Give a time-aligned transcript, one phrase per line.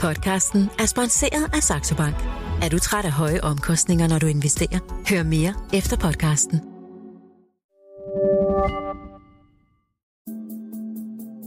[0.00, 2.16] Podcasten er sponsoreret af Saxo Bank.
[2.62, 4.78] Er du træt af høje omkostninger, når du investerer?
[5.10, 6.60] Hør mere efter podcasten.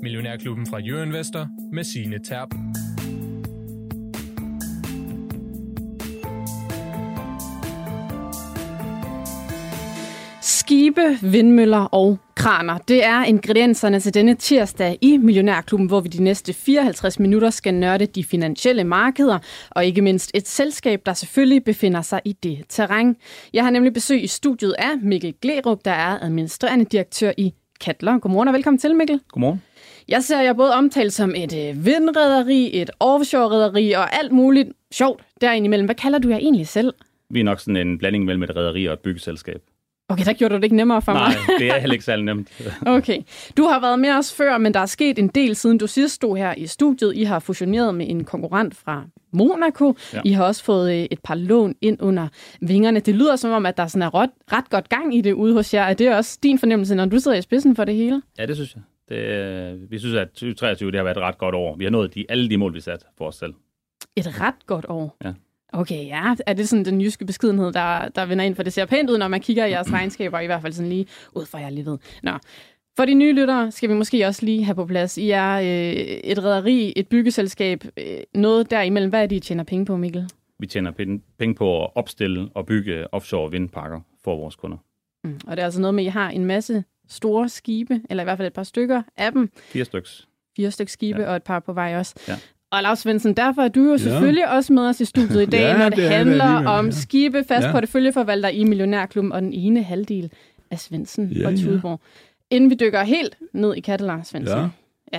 [0.02, 2.50] Millionærklubben fra Jørgen Vester med sine Terp.
[10.42, 12.78] Skibe, vindmøller og kraner.
[12.78, 17.74] Det er ingredienserne til denne tirsdag i Millionærklubben, hvor vi de næste 54 minutter skal
[17.74, 19.40] nørde de finansielle markeder,
[19.70, 23.16] og ikke mindst et selskab, der selvfølgelig befinder sig i det terræn.
[23.54, 28.20] Jeg har nemlig besøg i studiet af Mikkel Glerup, der er administrerende direktør i Katler.
[28.20, 29.20] Godmorgen og velkommen til, Mikkel.
[29.32, 29.62] Godmorgen.
[30.08, 35.24] Jeg ser jer både omtalt som et øh, vindrederi, et offshore-rederi og alt muligt sjovt
[35.42, 35.86] derindimellem.
[35.86, 36.94] Hvad kalder du jer egentlig selv?
[37.30, 39.62] Vi er nok sådan en blanding mellem et rederi og et byggeselskab.
[40.10, 41.22] Okay, der gjorde du det ikke nemmere for mig.
[41.22, 42.50] Nej, det er heller ikke særlig nemt.
[42.86, 43.18] Okay.
[43.58, 46.16] Du har været med os før, men der er sket en del siden du sidst
[46.16, 47.16] stod her i studiet.
[47.16, 49.96] I har fusioneret med en konkurrent fra Monaco.
[50.14, 50.22] Ja.
[50.26, 52.28] I har også fået øh, et par lån ind under
[52.62, 53.00] vingerne.
[53.00, 55.54] Det lyder som om, at der sådan er ret, ret godt gang i det ude
[55.54, 55.84] hos jer.
[55.84, 58.22] Er det også din fornemmelse, når du sidder i spidsen for det hele?
[58.38, 58.82] Ja, det synes jeg.
[59.10, 61.76] Det, øh, vi synes, at 2023 det har været et ret godt år.
[61.76, 63.54] Vi har nået de, alle de mål, vi satte for os selv.
[64.16, 65.18] Et ret godt år?
[65.24, 65.34] Ja.
[65.74, 66.36] Okay, ja.
[66.48, 68.56] Er det sådan den jyske beskedenhed, der, der vender ind?
[68.56, 70.90] For det ser pænt ud, når man kigger i jeres regnskaber, i hvert fald sådan
[70.90, 71.98] lige ud fra jeg lige ved.
[72.24, 72.32] Nå.
[72.98, 75.18] For de nye lyttere skal vi måske også lige have på plads.
[75.18, 79.10] I er øh, et rederi, et byggeselskab, øh, noget derimellem.
[79.10, 80.30] Hvad er det, I tjener penge på, Mikkel?
[80.60, 84.78] Vi tjener penge på at opstille og bygge offshore vindparker for vores kunder.
[85.24, 85.40] Mm.
[85.48, 88.26] Og det er altså noget med, at I har en masse store skibe, eller i
[88.26, 89.50] hvert fald et par stykker af dem.
[89.58, 90.28] Fire styks.
[90.56, 91.30] Fire stykker skibe, ja.
[91.30, 92.16] og et par på vej også.
[92.28, 92.36] Ja.
[92.72, 94.56] Og Lars Svendsen, derfor er du jo selvfølgelig ja.
[94.56, 96.68] også med os i studiet i dag, Ja, når det, det er det handler alligevel,
[96.68, 96.92] om ja.
[96.92, 97.72] skibe, fast Ja.
[97.72, 100.32] porteføljeforvalter i Millionærklubben og den ene halvdel
[100.72, 101.62] af Svendsen Ja, og ja.
[101.64, 102.00] Tudborg.
[102.50, 104.58] Inden vi dykker helt ned i kattet, Lars Svendsen.
[104.58, 104.68] Ja.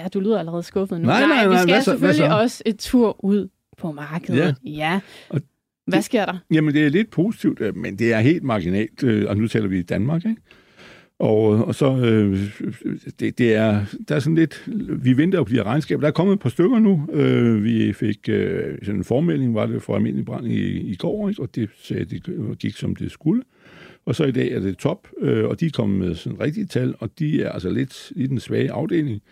[0.00, 1.06] ja, du lyder allerede skuffet nu.
[1.06, 2.36] Nej, nej, vi nej, skal hvad så- selvfølgelig så?
[2.36, 3.48] også et tur ud
[3.78, 4.38] på markedet.
[4.64, 4.70] Ja.
[4.70, 5.00] ja.
[5.28, 5.40] Og
[5.86, 6.36] Hvad sker der?
[6.50, 9.69] Jamen, det er lidt positivt, øh, men det er helt marginalt, øh, og nu taler
[9.69, 10.41] vi i Danmark, ikke?
[11.20, 12.38] Og, og så, øh,
[13.20, 14.69] det, det er, der er sådan lidt,
[15.04, 16.00] vi venter jo på de her regnskaber.
[16.00, 17.08] Der er kommet et par stykker nu.
[17.12, 21.28] Øh, vi fik øh, sådan en formelding, var det for almindelig brand i, i går,
[21.28, 21.42] ikke?
[21.42, 23.42] og det sagde, det gik som det skulle.
[24.04, 26.66] Og så i dag er det top, øh, og de er kommet med sådan rigtige
[26.66, 29.22] tal, og de er altså lidt i den svage afdeling,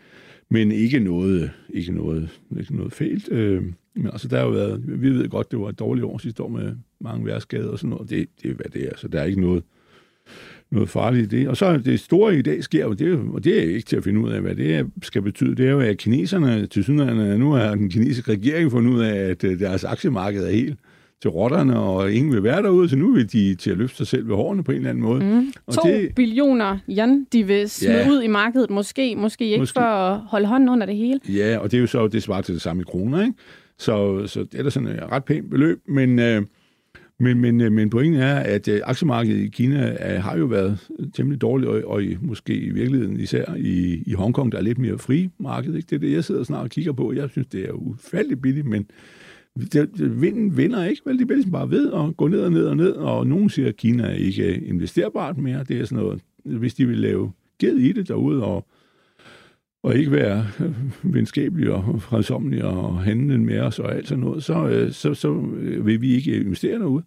[0.49, 3.33] men ikke noget, ikke noget, ikke noget fælt.
[3.33, 3.63] Øh,
[3.95, 6.43] men altså, der har jo været, vi ved godt, det var et dårligt år sidste
[6.43, 8.11] år med mange værtsskader og sådan noget.
[8.11, 9.63] Det, det er, hvad det er, så der er ikke noget,
[10.71, 11.49] noget farligt i det.
[11.49, 13.97] Og så det store i dag sker jo, det, er og det er ikke til
[13.97, 15.55] at finde ud af, hvad det skal betyde.
[15.57, 19.15] Det er jo, at kineserne til synligheden, nu har den kinesiske regering fundet ud af,
[19.17, 20.79] at øh, deres aktiemarked er helt
[21.23, 24.07] til rotterne, og ingen vil være derude, så nu vil de til at løfte sig
[24.07, 25.25] selv ved hårene på en eller anden måde.
[25.25, 25.53] Mm.
[25.67, 26.15] Og To det...
[26.17, 28.11] billioner yen, de vil smide Ja.
[28.11, 28.71] ud i markedet.
[28.71, 29.75] Måske, måske ikke Måske.
[29.75, 31.21] for at holde hånden under det hele.
[31.29, 33.35] Ja, og det er jo så, det svarer til det samme i kroner, ikke?
[33.79, 36.43] Så, så det er da sådan et ret pænt beløb, men, øh,
[37.21, 40.89] men, men, øh, men pointen er, at øh, aktiemarkedet i Kina øh, har jo været
[41.15, 44.79] temmelig dårligt, og, og i, måske i virkeligheden især i, i Hongkong, der er lidt
[44.79, 45.87] mere fri marked, ikke?
[45.87, 47.13] Det er det, jeg sidder snart og kigger på.
[47.13, 48.87] Jeg synes, det er ufaldigt billigt, men
[49.73, 51.19] det, det, vinden vinder ikke, vel?
[51.19, 53.69] De bliver ligesom bare ved at gå ned og ned og ned, og nogen siger,
[53.69, 55.65] at Kina er ikke investerbart mere.
[55.65, 58.67] Det er sådan noget, hvis de vil lave ged i det derude, og
[59.83, 60.47] og ikke være
[61.03, 65.47] venskabelige og fredsomlige og handle med os og alt sådan noget, så, øh, så, så
[65.57, 67.05] øh, vil vi ikke investere derude.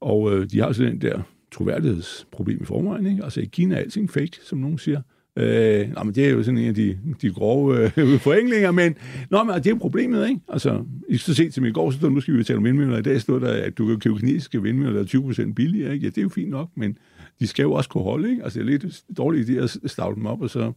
[0.00, 1.22] Og øh, de har sådan den der
[1.52, 3.06] troværdighedsproblem i forvejen.
[3.06, 3.24] Ikke?
[3.24, 5.00] Altså i Kina er alting fake, som nogen siger.
[5.36, 8.94] Øh, nej, men det er jo sådan en af de, de grove øh, forenklinger, men,
[9.30, 10.40] nå, men altså, det er problemet, ikke?
[10.48, 12.98] Altså, I så sent som i går, så stod, nu skal vi tale om vindmøller,
[12.98, 16.04] i dag stod der, at du kan købe kinesiske vindmøller, der er 20% billigere, ikke?
[16.04, 16.96] Ja, det er jo fint nok, men
[17.40, 18.44] de skal jo også kunne holde, ikke?
[18.44, 20.72] Altså, det er lidt dårligt idé at stavle dem op, og så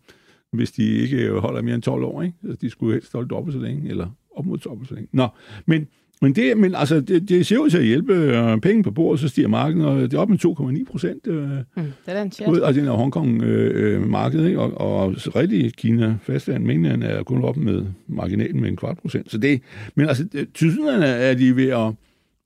[0.55, 2.35] hvis de ikke holder mere end 12 år, ikke?
[2.43, 5.09] Altså, de skulle helst holde dobbelt så længe, eller op mod dobbelt så længe.
[5.13, 5.27] Nå,
[5.66, 5.88] men,
[6.21, 9.19] men, det, men altså, det, det ser ud til at hjælpe øh, penge på bordet,
[9.19, 10.45] så stiger markedet, og det er op med
[10.85, 11.27] 2,9 procent.
[11.27, 12.49] Øh, Mm, det er da en chat.
[12.49, 14.59] ud af den her Hongkong-marked, øh, ikke?
[14.59, 19.31] og, og rigtig Kina, fastland, Mainland er kun op med marginalen med en kvart procent.
[19.31, 19.61] Så det,
[19.96, 21.91] men altså, det- synligheden er de ved at,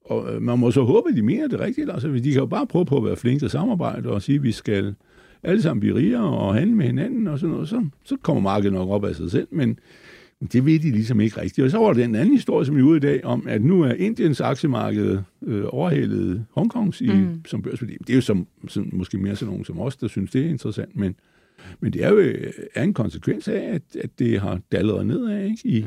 [0.06, 1.90] og øh, man må så håbe, at de mener det rigtigt.
[1.92, 4.44] Altså, de kan jo bare prøve på at være flinke til samarbejde og sige, at
[4.44, 4.94] vi skal
[5.44, 7.70] alle sammen blive rigere og handle med hinanden og sådan noget.
[7.70, 9.80] Så, så kommer markedet nok op af sig selv, men
[10.52, 11.66] det ved de ligesom ikke rigtigt.
[11.66, 13.82] Og så var der en anden historie, som vi ude i dag, om at nu
[13.82, 17.46] er Indiens aktiemarked øh, overhældet Hongkongs i, mm.
[17.46, 17.98] som børsværdi.
[17.98, 20.50] Det er jo som, sådan, måske mere sådan nogen som os, der synes, det er
[20.50, 21.16] interessant, men,
[21.80, 25.46] men det er jo øh, er en konsekvens af, at, at det har dallet nedad
[25.46, 25.60] ikke?
[25.64, 25.86] I,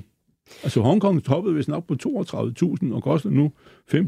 [0.62, 3.52] Altså Hongkong toppede vist nok på 32.000 og koster nu
[3.94, 3.98] 15.400.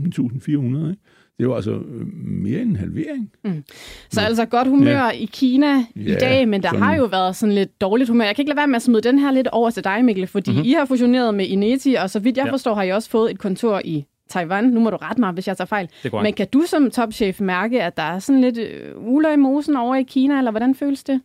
[0.52, 0.97] Ikke?
[1.38, 3.32] Det var altså øh, mere end en halvering.
[3.44, 3.64] Mm.
[4.10, 5.10] Så altså godt humør ja.
[5.10, 6.82] i Kina ja, i dag, men der sådan...
[6.82, 8.25] har jo været sådan lidt dårligt humør.
[8.25, 10.26] Jeg kan ikke lade være med at smide den her lidt over til dig, Mikkel,
[10.26, 10.64] fordi mm-hmm.
[10.64, 12.52] I har fusioneret med Ineti, og så vidt jeg ja.
[12.52, 14.64] forstår, har I også fået et kontor i Taiwan.
[14.64, 15.88] Nu må du rette mig, hvis jeg tager fejl.
[16.12, 19.76] Men kan du som topchef mærke, at der er sådan lidt øh, uler i mosen
[19.76, 21.20] over i Kina, eller hvordan føles det?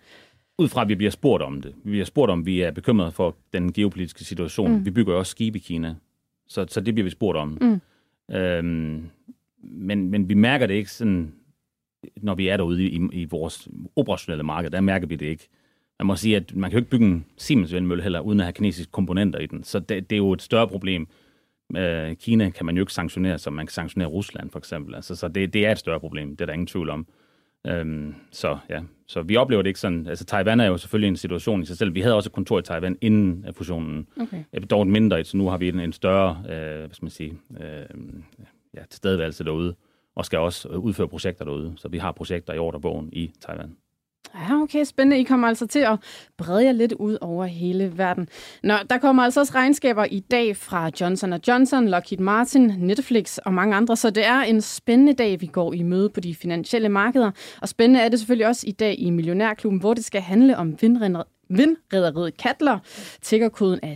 [0.58, 1.72] Ud fra, at vi bliver spurgt om det.
[1.84, 4.72] Vi bliver spurgt om, vi er bekymrede for den geopolitiske situation.
[4.72, 4.86] Mm.
[4.86, 5.96] Vi bygger jo også skibe i Kina,
[6.48, 7.58] så, så det bliver vi spurgt om.
[7.62, 7.82] Mm.
[8.36, 9.10] Øhm,
[9.64, 11.34] men, men vi mærker det ikke sådan,
[12.16, 15.48] når vi er derude i, i vores operationelle marked, der mærker vi det ikke.
[16.00, 18.46] Man må sige, at man kan jo ikke bygge en Siemens vindmølle heller, uden at
[18.46, 19.64] have kinesiske komponenter i den.
[19.64, 21.08] Så det, det er jo et større problem.
[21.78, 24.96] Øh, Kina kan man jo ikke sanktionere, som man kan sanktionere Rusland for eksempel.
[24.96, 27.08] Altså, så det, det er et større problem, det er der ingen tvivl om.
[27.68, 30.08] Øhm, så ja, så vi oplever det ikke sådan.
[30.08, 31.96] Altså Taiwan er jo selvfølgelig en situation i sig selv.
[31.96, 34.08] Vi havde også et kontor i Taiwan inden fusionen.
[34.22, 34.44] Okay.
[34.70, 37.38] Dog et mindre, så nu har vi en, en større, øh, hvad skal man sige,
[37.60, 37.86] øh,
[38.78, 39.76] ja, tilstedeværelse derude,
[40.16, 41.74] og skal også øh, udføre projekter derude.
[41.78, 43.76] Så vi har projekter i ordrebogen i Taiwan.
[44.36, 45.20] Ja, okay, spændende.
[45.20, 46.00] I kommer altså til at
[46.38, 48.30] brede jer lidt ud over hele verden.
[48.64, 53.54] Nå, der kommer altså også regnskaber i dag fra Johnson Johnson, Lockheed Martin, Netflix og
[53.54, 56.90] mange andre, så det er en spændende dag, vi går i møde på de finansielle
[56.90, 57.32] markeder.
[57.62, 60.78] Og spændende er det selvfølgelig også i dag i Millionærklubben, hvor det skal handle om
[61.50, 62.80] vindrederiet Katler.
[63.22, 63.96] Tiggerkoden er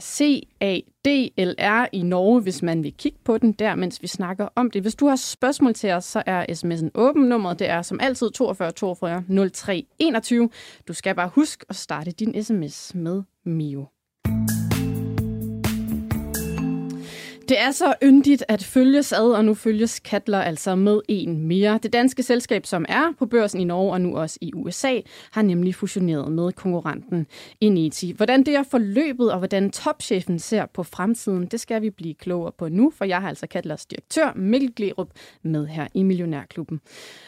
[1.06, 4.82] DLR i Norge, hvis man vil kigge på den der, mens vi snakker om det.
[4.82, 7.24] Hvis du har spørgsmål til os, så er sms'en åben.
[7.24, 10.50] Nummeret det er som altid 42 42 03 21.
[10.88, 13.86] Du skal bare huske at starte din sms med Mio.
[17.50, 21.80] Det er så yndigt at følges ad, og nu følges Katler altså med en mere.
[21.84, 25.00] Det danske selskab, som er på børsen i Norge og nu også i USA,
[25.31, 27.28] har nemlig fusioneret med konkurrenten
[27.62, 28.12] Eneti.
[28.12, 32.51] Hvordan det er forløbet, og hvordan topchefen ser på fremtiden, det skal vi blive klogere
[32.57, 35.10] på nu, for jeg har altså Katlers direktør Mikkel Glerup
[35.42, 36.81] med her i Millionærklubben.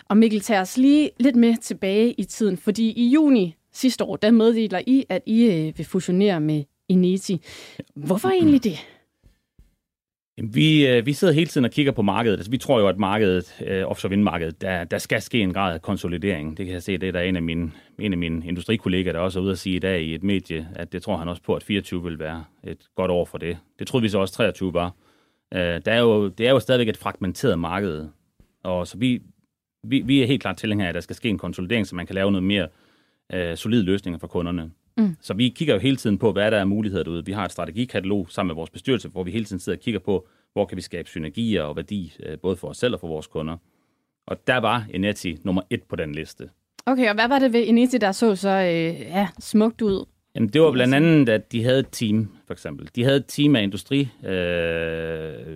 [0.09, 4.15] Og Mikkel, tager os lige lidt med tilbage i tiden, fordi i juni sidste år,
[4.15, 7.41] der meddeler I, at I øh, vil fusionere med Eneti.
[7.95, 8.77] Hvorfor egentlig det?
[10.37, 12.37] Jamen, vi, øh, vi sidder hele tiden og kigger på markedet.
[12.37, 15.73] Altså, vi tror jo, at markedet, øh, offshore vindmarkedet, der, der skal ske en grad
[15.73, 16.57] af konsolidering.
[16.57, 19.19] Det kan jeg se, det er der en af mine, en af mine industrikollegaer, der
[19.19, 21.41] også er ude at sige i dag i et medie, at det tror han også
[21.41, 23.57] på, at 24 vil være et godt år for det.
[23.79, 24.93] Det troede vi så også 23 var.
[25.53, 28.07] Øh, der er jo, det er jo stadigvæk et fragmenteret marked,
[28.63, 29.21] og så vi,
[29.83, 32.05] vi, vi er helt klart tilhængere af, at der skal ske en konsolidering, så man
[32.05, 32.67] kan lave noget mere
[33.33, 34.71] øh, solide løsninger for kunderne.
[34.97, 35.15] Mm.
[35.21, 37.25] Så vi kigger jo hele tiden på, hvad der er muligheder derude.
[37.25, 39.99] Vi har et strategikatalog sammen med vores bestyrelse, hvor vi hele tiden sidder og kigger
[39.99, 43.07] på, hvor kan vi skabe synergier og værdi, øh, både for os selv og for
[43.07, 43.57] vores kunder.
[44.27, 46.49] Og der var Eneti nummer et på den liste.
[46.85, 50.05] Okay, og hvad var det ved Eneti, der så så øh, ja, smukt ud?
[50.35, 52.89] Jamen, det var blandt andet, at de havde et team, for eksempel.
[52.95, 54.29] De havde et team af industri, øh,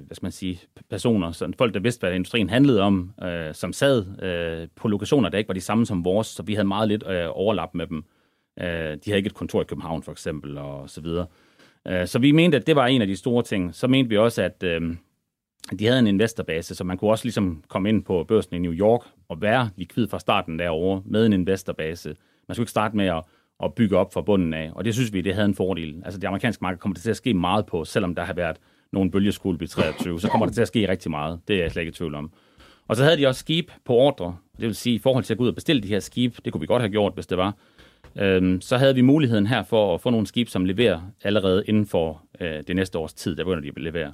[0.06, 0.60] hvad skal man sige,
[0.90, 5.30] personer, sådan folk, der vidste, hvad industrien handlede om, øh, som sad øh, på lokationer,
[5.30, 7.88] der ikke var de samme som vores, så vi havde meget lidt øh, overlap med
[7.88, 8.04] dem.
[8.62, 11.26] Øh, de havde ikke et kontor i København, for eksempel, og så videre.
[11.88, 13.76] Øh, så vi mente, at det var en af de store ting.
[13.76, 14.96] Så mente vi også, at øh,
[15.80, 18.74] de havde en investorbase, så man kunne også ligesom komme ind på børsen i New
[18.74, 22.16] York og være likvid fra starten derovre med en investorbase.
[22.48, 23.24] Man skulle ikke starte med at,
[23.64, 26.02] at bygge op fra bunden af, og det synes vi, det havde en fordel.
[26.06, 28.58] Altså det amerikanske marked kommer det til at ske meget på, selvom der har været
[28.92, 31.40] nogle bølgeskulp i 23, så kommer det til at ske rigtig meget.
[31.48, 32.32] Det er jeg slet ikke i tvivl om.
[32.88, 35.38] Og så havde de også skib på ordre, det vil sige i forhold til at
[35.38, 37.38] gå ud og bestille de her skib, det kunne vi godt have gjort, hvis det
[37.38, 37.56] var,
[38.16, 41.86] øhm, så havde vi muligheden her for at få nogle skib, som leverer allerede inden
[41.86, 44.14] for øh, det næste års tid, der begynder de at levere.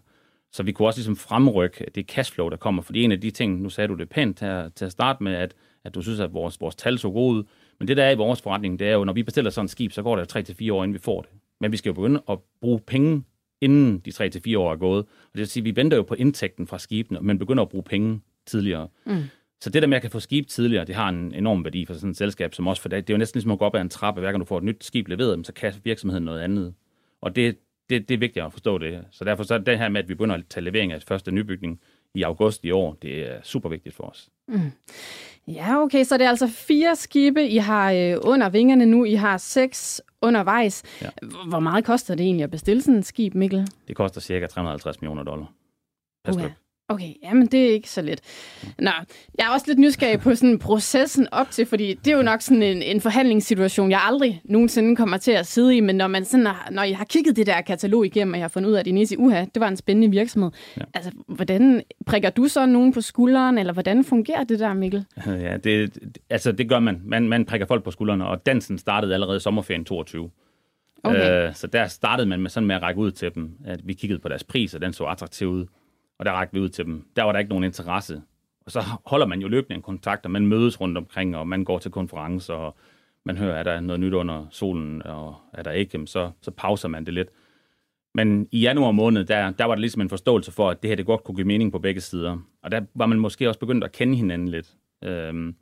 [0.52, 2.82] Så vi kunne også ligesom fremrykke det cashflow, der kommer.
[2.82, 5.34] Fordi en af de ting, nu sagde du det pænt her til at starte med,
[5.34, 7.44] at, at du synes, at vores, vores tal så gode ud.
[7.80, 9.72] Men det, der er i vores forretning, det er jo, når vi bestiller sådan et
[9.72, 11.30] skib, så går det 3-4 år, inden vi får det.
[11.62, 13.24] Men vi skal jo begynde at bruge penge,
[13.62, 15.00] inden de 3-4 år er gået.
[15.00, 17.70] Og det vil sige, at vi venter jo på indtægten fra skibene, men begynder at
[17.70, 18.88] bruge penge tidligere.
[19.06, 19.24] Mm.
[19.66, 21.94] Så det der med at kan få skib tidligere, det har en enorm værdi for
[21.94, 23.76] sådan et selskab som os, for det, det er jo næsten ligesom at gå op
[23.76, 26.42] ad en trappe, hver gang du får et nyt skib leveret, så kan virksomheden noget
[26.42, 26.74] andet.
[27.22, 27.58] Og det,
[27.90, 29.06] det, det er vigtigt at forstå det.
[29.12, 31.32] Så derfor så er det her med, at vi begynder at tage levering af første
[31.32, 31.80] nybygning
[32.16, 34.30] i august i år, det er super vigtigt for os.
[34.48, 34.72] Mm.
[35.48, 39.06] Ja, okay, så det er altså fire skibe, I har øh, under vingerne nu.
[39.06, 40.84] I har seks undervejs.
[41.02, 41.10] Ja.
[41.48, 43.68] Hvor meget koster det egentlig at bestille sådan et skib, Mikkel?
[43.88, 45.52] Det koster cirka 350 millioner dollar
[46.28, 46.50] okay.
[46.90, 48.22] Okay, jamen det er ikke så let.
[48.80, 48.92] Nå,
[49.38, 52.42] jeg er også lidt nysgerrig på sådan processen op til, fordi det er jo nok
[52.42, 56.26] sådan en, en forhandlingssituation, jeg aldrig nogensinde kommer til at sidde i, men når man
[56.26, 58.74] sådan har, når jeg har kigget det der katalog igennem, og jeg har fundet ud
[58.76, 60.52] af, at Inesi Uha, det var en spændende virksomhed.
[60.78, 60.82] Ja.
[60.94, 65.06] Altså, hvordan prikker du så nogen på skulderen, eller hvordan fungerer det der, Mikkel?
[65.28, 65.98] Ja, det,
[66.30, 67.02] altså det gør man.
[67.06, 67.28] man.
[67.28, 70.30] Man prikker folk på skuldrene, og dansen startede allerede i sommerferien 22.
[71.04, 71.48] Okay.
[71.48, 73.94] Øh, så der startede man med sådan med at række ud til dem, at vi
[73.94, 75.66] kiggede på deres pris, og den så attraktiv ud.
[76.20, 77.08] Og der rækte vi ud til dem.
[77.16, 78.22] Der var der ikke nogen interesse.
[78.66, 81.64] Og så holder man jo løbende en kontakt, og man mødes rundt omkring, og man
[81.64, 82.76] går til konferencer, og
[83.26, 86.88] man hører, er der noget nyt under solen, og er der ikke, så, så pauser
[86.88, 87.30] man det lidt.
[88.16, 90.96] Men i januar måned, der, der var der ligesom en forståelse for, at det her
[90.96, 92.38] det godt kunne give mening på begge sider.
[92.64, 94.76] Og der var man måske også begyndt at kende hinanden lidt.
[95.04, 95.56] Øhm,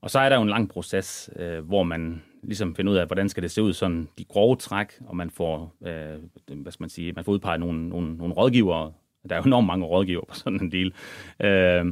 [0.00, 3.06] og så er der jo en lang proces, øh, hvor man ligesom finder ud af,
[3.06, 6.82] hvordan skal det se ud, sådan de grove træk, og man får, øh, hvad skal
[6.82, 8.92] man sige, man får udpeget nogle, nogle, nogle rådgivere.
[9.28, 10.92] Der er jo enormt mange rådgivere på sådan en del.
[11.42, 11.84] Øh,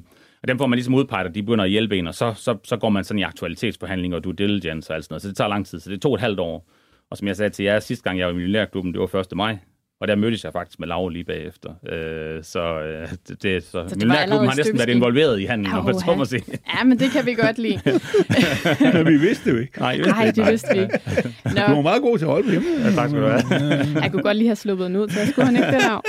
[0.43, 2.57] og dem får man ligesom udpeget, og de begynder at hjælpe en, og så, så,
[2.65, 5.23] så går man sådan i aktualitetsbehandling og due diligence og alt sådan noget.
[5.23, 6.69] Så det tager lang tid, så det er to og et halvt år.
[7.11, 9.37] Og som jeg sagde til jer, sidste gang jeg var i Millionærklubben, det var 1.
[9.37, 9.59] maj,
[10.03, 11.71] og der mødtes jeg faktisk med Laura lige bagefter.
[11.93, 15.73] Øh, så øh, det, det, så, Så det Millionærklubben har næsten været involveret i handlen,
[15.79, 16.43] om man så må sige.
[16.79, 17.81] Ja, men det kan vi godt lide.
[18.95, 19.79] Men vi vidste det jo ikke.
[19.81, 20.99] Nej, Nej, det vidste vi ikke.
[21.45, 22.69] Du var Nå, meget god til at holde på hjemme.
[22.85, 24.01] Ja, tak skal du have.
[24.03, 26.01] jeg kunne godt lige have sluppet den ud til, skulle han ikke det her?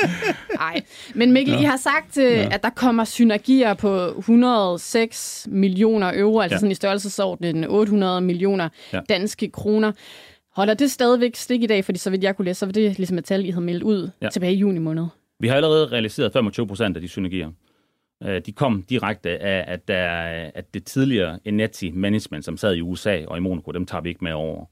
[0.57, 0.81] Nej.
[1.15, 2.47] Men Mikkel, I har sagt, ja.
[2.51, 6.59] at der kommer synergier på 106 millioner euro, altså Ja.
[6.59, 8.99] sådan i størrelsesordenen 800 millioner ja.
[9.09, 9.91] danske kroner.
[10.55, 11.85] Holder det stadigvæk stik i dag?
[11.85, 13.83] Fordi så vidt jeg kunne læse, så var det ligesom et tal, I havde meldt
[13.83, 14.29] ud Ja.
[14.29, 15.05] tilbage i juni måned.
[15.39, 17.51] Vi har allerede realiseret 25 procent af de synergier.
[18.23, 20.09] Øh, De kom direkte af, at, der,
[20.55, 24.09] at det tidligere Eneti Management, som sad i USA og i Monaco, dem tager vi
[24.09, 24.65] ikke med over.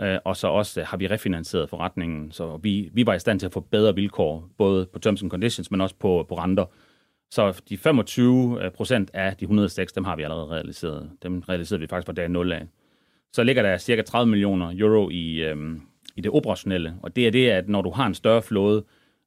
[0.00, 3.46] Øh, Og så også har vi refinansieret forretningen, så vi, vi var i stand til
[3.46, 6.64] at få bedre vilkår, både på terms and conditions, men også på, på renter.
[7.30, 11.10] Så de 25 procent af de 106, dem har vi allerede realiseret.
[11.22, 12.62] Dem realiserede vi faktisk på dag 0 af.
[13.34, 15.56] Så ligger der cirka 30 millioner euro i, øh,
[16.16, 18.84] i det operationelle, og det er det, at når du har en større flåde,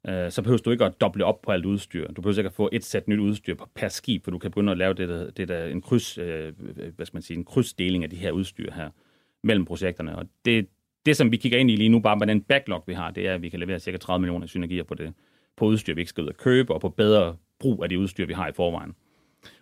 [0.08, 2.08] øh, så behøver du ikke at doble op på alt udstyr.
[2.08, 4.52] Du behøver ikke at få et sæt nyt udstyr på- per skib, for du kan
[4.52, 6.54] begynde at lave det, der, det der, en kryds, øh,
[6.96, 8.90] hvad skal man sige, en krydsdeling af de her udstyr her
[9.44, 10.16] mellem projekterne.
[10.16, 10.68] Og det,
[11.06, 13.28] det, som vi kigger ind i lige nu, bare med den backlog, vi har, det
[13.28, 15.14] er, at vi kan levere cirka 30 millioner synergier på det,
[15.58, 18.26] på udstyr, vi ikke skal ud og købe, og på bedre brug af det udstyr,
[18.26, 18.96] vi har i forvejen.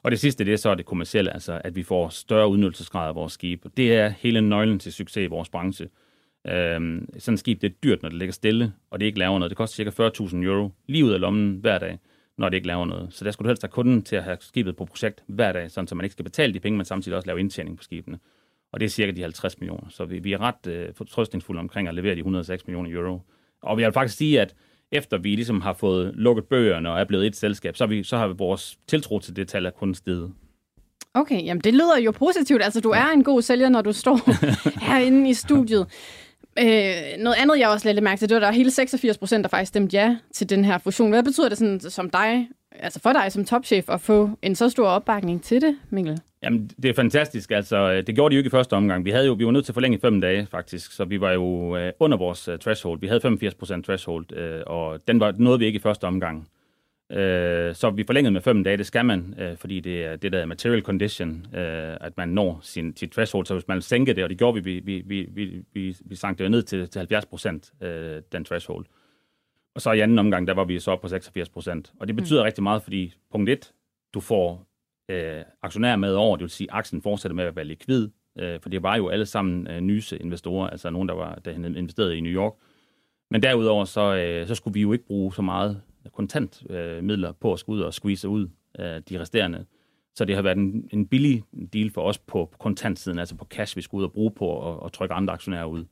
[0.03, 3.15] Og det sidste, det er så det kommercielle, altså at vi får større udnyttelsesgrad af
[3.15, 3.65] vores skib.
[3.77, 5.89] Det er hele nøglen til succes i vores branche.
[6.48, 9.39] Øhm, sådan et skib, det er dyrt, når det ligger stille, og det ikke laver
[9.39, 9.50] noget.
[9.50, 12.00] Det koster cirka 40.000 euro lige ud af lommen hver dag,
[12.38, 13.08] når det ikke laver noget.
[13.13, 15.72] Så der skulle du helst have kunden til at have skibet på projekt hver dag,
[15.72, 18.20] sådan så man ikke skal betale de penge, men samtidig også lave indtjening på skibene.
[18.72, 19.89] Og det er cirka de 50 millioner.
[19.89, 23.22] Så vi, vi er ret øh, fortrøstningsfulde omkring at levere de 106 millioner euro.
[23.62, 24.55] Og jeg vil faktisk sige, at
[24.92, 28.04] efter vi ligesom har fået lukket bøgerne og er blevet et selskab, så, har vi,
[28.04, 30.34] så har vi vores tiltro til det tal er kun steget.
[31.13, 32.63] Okay, jamen det lyder jo positivt.
[32.63, 34.20] Altså, du er en god sælger, når du står
[34.88, 35.88] herinde i studiet.
[36.60, 39.18] Øh, noget andet, jeg også lidt mærke til, det var, at der er hele 86
[39.18, 41.10] procent, der faktisk stemte ja til den her fusion.
[41.10, 44.70] Hvad betyder det sådan, som dig, altså for dig som topchef, at få en så
[44.70, 46.20] stor opbakning til det, Mikkel?
[46.46, 47.52] Jamen, det er fantastisk.
[47.52, 49.06] Altså, øh, det gjorde de jo ikke i første omgang.
[49.06, 50.92] Vi, havde jo, vi var nødt til at forlænge fem dage, faktisk.
[50.92, 53.00] Så vi var jo øh, under vores øh, threshold.
[53.00, 56.50] Vi havde 85% threshold, øh, og den var noget vi ikke i første omgang.
[57.12, 58.78] Øh, så vi forlængede med fem dage.
[58.78, 62.30] Det skal man, øh, fordi det er det der er material condition, øh, at man
[62.30, 63.46] når sin, sit threshold.
[63.46, 66.38] Så hvis man sænker det, og det gjorde vi, vi, vi, vi, vi, vi sank
[66.38, 67.08] det jo ned til, til
[67.82, 68.86] 70% øh, den threshold.
[69.75, 71.82] Og så i anden omgang, der var vi så op på 86%.
[72.00, 72.46] Og det betyder mm.
[72.46, 73.72] rigtig meget, fordi punkt 1,
[74.14, 74.68] du får
[75.10, 78.10] øh, aktionærer med over, det vil sige, at aktien fortsætter med at være likvid,
[78.40, 81.54] øh, for det var jo alle sammen øh, nyse investorer, altså nogen, der var der
[81.54, 82.54] havde investeret i New York.
[83.32, 85.82] Men derudover, så, øh, så skulle vi jo ikke bruge så meget
[86.14, 89.66] kontantmidler øh, midler på at skulle ud og squeeze ud øh, de resterende.
[90.16, 91.44] Så det har været en, en billig
[91.74, 94.86] deal for os på kontantsiden, altså på cash, vi skulle ud og bruge på at,
[94.86, 95.86] at trykke andre aktionærer ud.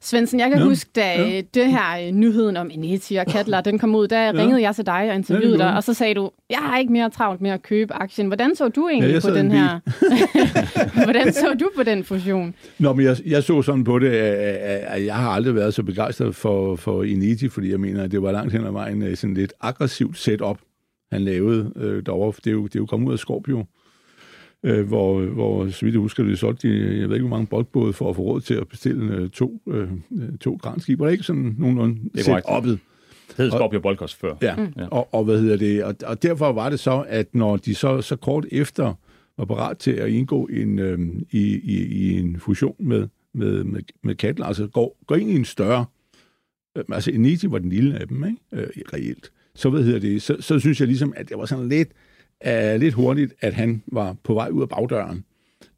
[0.00, 1.28] Svendsen, jeg kan Ja, huske, da ja.
[1.28, 1.40] ja.
[1.54, 4.32] det her øh, nyheden om Eneti og Katla, den kom ud, der ja.
[4.32, 6.92] ringede jeg til dig og interviewede Ja, dig, og så sagde du, jeg har ikke
[6.92, 8.26] mere travlt med at købe aktien.
[8.26, 9.80] Hvordan så du egentlig Ja, på den en her?
[11.04, 12.54] Hvordan så du på den fusion?
[12.78, 16.36] Nå, men jeg, jeg så sådan på det, at, jeg har aldrig været så begejstret
[16.36, 19.34] for, for Initi, fordi jeg mener, at det var langt hen ad vejen øh, sådan
[19.34, 20.58] lidt aggressivt setup,
[21.12, 22.32] han lavede øh, derovre.
[22.44, 23.64] Det er, jo, det er jo kommet ud af Scorpio,
[24.62, 27.46] øh, hvor, hvor, så vidt jeg husker, det solgte de, jeg ved ikke, hvor mange
[27.46, 29.88] boldbåde for at få råd til at bestille øh, to, øh,
[30.40, 31.04] to granskiber.
[31.04, 32.46] Det er ikke sådan nogenlunde Det korrekt.
[32.46, 32.78] setup'et.
[33.28, 34.34] Det hed Scorpio Bolkos før.
[34.42, 34.72] Ja, mm.
[34.78, 34.86] Ja.
[34.86, 35.84] og, og hvad hedder det?
[35.84, 38.94] Og, og derfor var det så, at når de så, så kort efter
[39.38, 40.98] var parat til at indgå en, øh,
[41.30, 45.36] i, i, i en fusion med, med, med, med Kattler, altså går, går ind i
[45.36, 45.84] en større,
[46.76, 48.38] øh, altså Eniti var den lille af dem, ikke?
[48.52, 49.32] Øh, reelt.
[49.54, 51.88] Så, hvad hedder det, så, så synes jeg ligesom, at det var sådan lidt,
[52.46, 55.24] uh, lidt hurtigt, at han var på vej ud af bagdøren.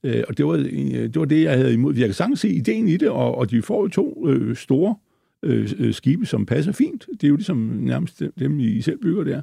[0.05, 1.95] Uh, og det var, uh, det var det, jeg havde imod.
[1.95, 4.95] Jeg kan sagtens se ideen i det, og, og de får jo to uh, store
[5.43, 7.07] uh, skibe, som passer fint.
[7.13, 9.43] Det er jo ligesom nærmest dem, I selv bygger der.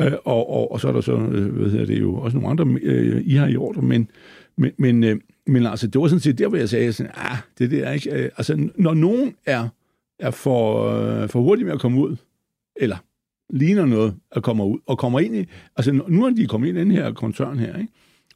[0.00, 2.50] Uh, og, og, og så er der så, uh, hvad hedder det jo, også nogle
[2.50, 4.10] andre, uh, I har i ordre, men,
[4.56, 5.10] men, men, uh,
[5.46, 8.10] men altså, det var sådan set der, hvor jeg sagde, sådan, ah, det der ikke...
[8.12, 9.68] Altså, når nogen er,
[10.18, 12.16] er for, øh, for hurtig med at komme ud,
[12.76, 12.96] eller
[13.50, 15.44] ligner noget at komme ud, og kommer ind i...
[15.76, 17.92] Altså, nu når de kommet ind i den her koncern her, ikke?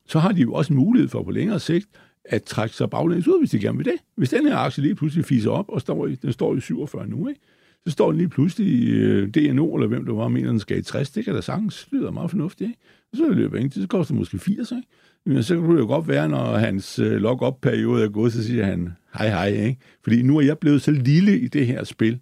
[0.06, 1.88] så har de jo også en mulighed for på længere sigt
[2.24, 3.94] at trække sig baglæns ud, hvis de gerne vil det.
[4.16, 7.06] Hvis den her aktie lige pludselig fiser op, og står i, den står i 47
[7.06, 7.40] nu, ikke?
[7.86, 10.78] så står den lige pludselig i øh, DNO, eller hvem det var, mener, den skal
[10.78, 11.10] i 60.
[11.10, 12.68] Det kan da sagtens lyder meget fornuftigt.
[12.68, 12.80] Ikke?
[13.12, 14.72] Og så løber ingen tid, så koster det måske 80.
[14.72, 14.88] Ikke?
[15.26, 18.64] Men så kunne det jo godt være, når hans øh, lock-up-periode er gået, så siger
[18.64, 19.48] han hej hej.
[19.48, 19.80] Ikke?
[20.02, 22.20] Fordi nu er jeg blevet så lille i det her spil,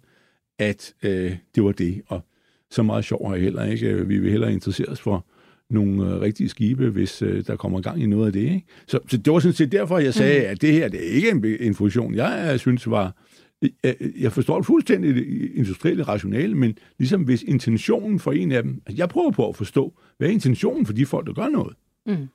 [0.59, 2.01] at øh, det var det.
[2.07, 2.25] Og
[2.71, 4.07] så meget sjov jeg heller ikke.
[4.07, 5.25] Vi vil hellere interessere os for
[5.69, 8.39] nogle øh, rigtige skibe, hvis øh, der kommer gang i noget af det.
[8.39, 8.63] Ikke?
[8.87, 10.51] Så, så det var sådan set derfor, jeg sagde, mm.
[10.51, 13.15] at det her det er ikke en, en fusion, jeg, jeg synes var...
[13.83, 18.81] Jeg, jeg forstår fuldstændig det industrielle rationale, men ligesom hvis intentionen for en af dem...
[18.85, 21.75] Altså jeg prøver på at forstå, hvad er intentionen for de folk, der gør noget?
[22.05, 22.27] Mm.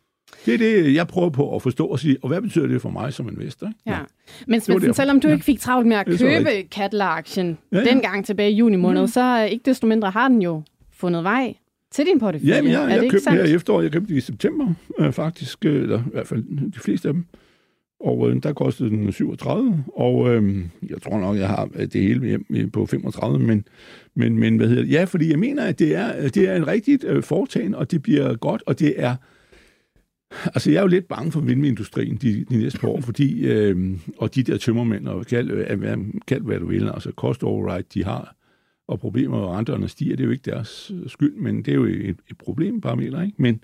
[0.47, 2.90] Det er det, jeg prøver på at forstå og sige, og hvad betyder det for
[2.90, 3.66] mig som investor?
[3.66, 3.78] Ikke?
[3.87, 3.99] Ja.
[4.47, 5.35] Men Svendsen, selvom du ja.
[5.35, 7.85] ikke fik travlt med at købe Cadeler-aktien ja, ja.
[7.85, 9.07] dengang tilbage i juni måned, mm.
[9.07, 10.62] så ikke desto mindre har den jo
[10.93, 11.54] fundet vej
[11.95, 12.54] til din portefølje.
[12.54, 13.38] Jamen, jeg, er jeg, det købte sandt?
[13.38, 13.85] her i efteråret.
[13.85, 15.64] Jeg købte det i september, øh, faktisk.
[15.64, 17.25] Øh, eller i hvert fald de fleste af dem.
[18.00, 22.26] Og øh, der kostede den 37, og øh, jeg tror nok, jeg har det hele
[22.50, 23.64] hjem på 35, men,
[24.14, 24.93] men, men hvad hedder det?
[24.93, 28.02] Ja, fordi jeg mener, at det er, det er en rigtigt øh, foretagende, og det
[28.02, 29.16] bliver godt, og det er...
[30.45, 33.99] Altså, jeg er jo lidt bange for vindmølleindustrien de, de næste par år, fordi, øh,
[34.19, 38.05] og de der tømmermænd, og kald, øh, kald hvad du vil, altså cost override, de
[38.05, 38.37] har,
[38.88, 41.75] og problemer og renterne stiger, det er jo ikke deres øh, skyld, men det er
[41.75, 43.35] jo et, et problemparameter, ikke?
[43.38, 43.61] Men,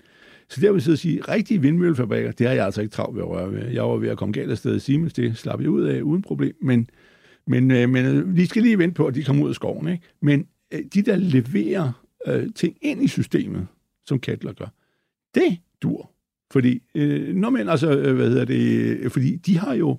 [0.49, 3.29] så der vil jeg sige, rigtige vindmøllefabrikker, det har jeg altså ikke travlt ved at
[3.29, 3.67] røre ved.
[3.67, 6.21] Jeg var ved at komme galt afsted i Siemens, det slap jeg ud af uden
[6.21, 6.89] problem, men,
[7.47, 9.87] men, øh, men øh, vi skal lige vente på, at de kommer ud af skoven,
[9.87, 10.03] ikke?
[10.21, 13.67] Men øh, de, der leverer øh, ting ind i systemet,
[14.05, 14.73] som Kattler gør,
[15.35, 16.11] det dur.
[16.51, 19.97] Fordi, øh, når man altså, øh, hvad hedder det, fordi de har jo,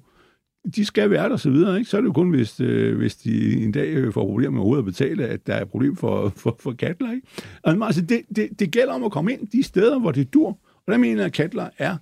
[0.77, 1.79] de skal være der, så videre.
[1.79, 1.91] Ikke?
[1.91, 4.83] Så er det jo kun, hvis, øh, hvis de en dag får problemer med overhovedet
[4.83, 7.13] at betale, at der er problem for, for, for Katler.
[7.13, 7.27] Ikke?
[7.65, 10.49] Altså, det, det, det gælder om at komme ind de steder, hvor det dur.
[10.87, 11.97] Og der mener jeg, at Katler er...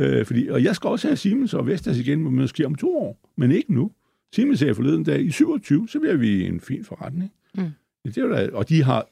[0.00, 2.96] Øh, fordi, og jeg skal også have Siemens og Vestas igen, men måske om to
[2.96, 3.90] år, men ikke nu.
[4.34, 7.32] Siemens sagde forleden dag, i 27, så bliver vi en fin forretning.
[7.54, 7.70] Mm.
[8.04, 9.08] Det er da, og de har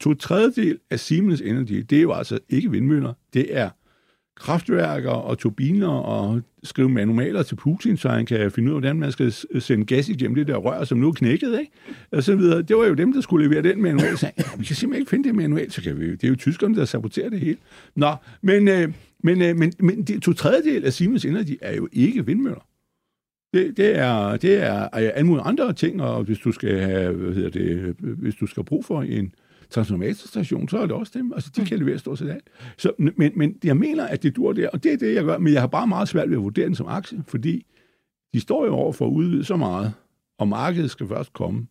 [0.00, 3.70] to tredjedel af Siemens Energy, det er jo altså ikke vindmøller, det er
[4.36, 8.96] kraftværker og turbiner og skrive manualer til Putin, så han kan finde ud af, hvordan
[8.98, 11.72] man skal sende gas igennem det der rør, som nu er knækket, ikke?
[12.12, 12.62] Og så videre.
[12.62, 14.18] Det var jo dem, der skulle levere den manual.
[14.18, 16.36] Så ja, vi kan simpelthen ikke finde det manual, så kan vi Det er jo
[16.36, 17.56] tyskerne, der saboterer det hele.
[17.94, 21.88] Nå, men, øh, men, øh, men, men det, to tredjedel af Siemens Energy er jo
[21.92, 22.66] ikke vindmøller.
[23.54, 27.34] Det, det er, det er, alle mulige andre ting, og hvis du skal have, hvad
[27.34, 29.34] hedder det, hvis du skal bruge for en,
[29.70, 31.32] transformatorstation, så er det også dem.
[31.32, 32.50] Altså, de kan levere stort set alt.
[32.78, 35.38] Så, men, men jeg mener, at det dur der, og det er det, jeg gør.
[35.38, 37.66] Men jeg har bare meget svært ved at vurdere den som aktie, fordi
[38.34, 39.92] de står jo over for at udvide så meget,
[40.38, 41.66] og markedet skal først komme.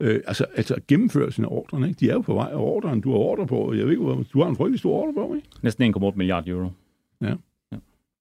[0.00, 1.98] Øh, altså, altså gennemførelsen af ordrene, ikke?
[2.00, 3.00] de er jo på vej af ordren.
[3.00, 5.48] Du har ordre på, jeg ved ikke, du har en frygtelig stor ordre på, ikke?
[5.62, 6.70] Næsten 1,8 milliard euro.
[7.20, 7.34] Ja.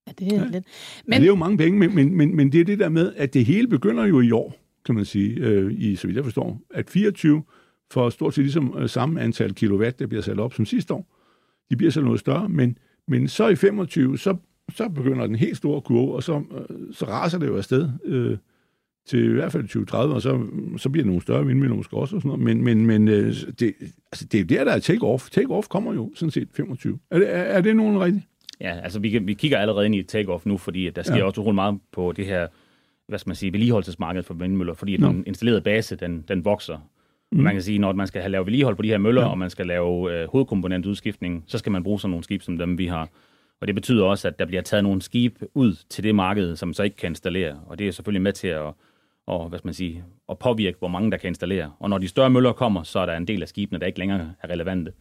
[0.07, 0.47] Ja, det er ja.
[0.47, 0.65] lidt.
[1.05, 1.13] Men...
[1.13, 3.13] Ja, det er jo mange penge, men, men, men, men det er det der med,
[3.15, 6.23] at det hele begynder jo i år, kan man sige, øh, i, så vidt jeg
[6.23, 7.43] forstår, at 24
[7.91, 11.07] for stort set ligesom øh, samme antal kilowatt, der bliver sat op som sidste år.
[11.69, 12.77] De bliver så noget større, men,
[13.07, 14.35] men så i 25, så,
[14.75, 18.37] så begynder den helt store kurve, og så, øh, så raser det jo afsted øh,
[19.07, 22.15] til i hvert fald 2030, og så, så bliver det nogle større vindmøller måske også,
[22.15, 22.43] og sådan noget.
[22.43, 23.73] men, men, men øh, det,
[24.11, 25.29] altså, det er der, der er take-off.
[25.39, 26.99] Take-off kommer jo sådan set 25.
[27.11, 28.25] Er det, er, er det nogen rigtigt?
[28.61, 31.23] Ja, altså vi, vi kigger allerede ind i take-off nu, fordi der sker ja.
[31.23, 32.47] også utrolig meget på det her
[33.11, 35.07] hvad skal man sige, vedligeholdelsesmarked for vindmøller, fordi no.
[35.07, 36.77] den installerede base, den, den vokser
[37.31, 37.43] Mm.
[37.43, 39.27] Man kan sige, når man skal have lavet vedligehold på de her møller, ja.
[39.27, 42.77] og man skal lave øh, hovedkomponentudskiftning, så skal man bruge sådan nogle skib som dem,
[42.77, 43.09] vi har.
[43.61, 46.73] Og det betyder også, at der bliver taget nogle skib ud til det marked, som
[46.73, 47.59] så ikke kan installere.
[47.67, 48.73] Og det er selvfølgelig med til at,
[49.27, 51.71] og, hvad skal man sige, at påvirke, hvor mange der kan installere.
[51.79, 53.99] Og når de større møller kommer, så er der en del af skibene, der ikke
[53.99, 54.91] længere er relevante.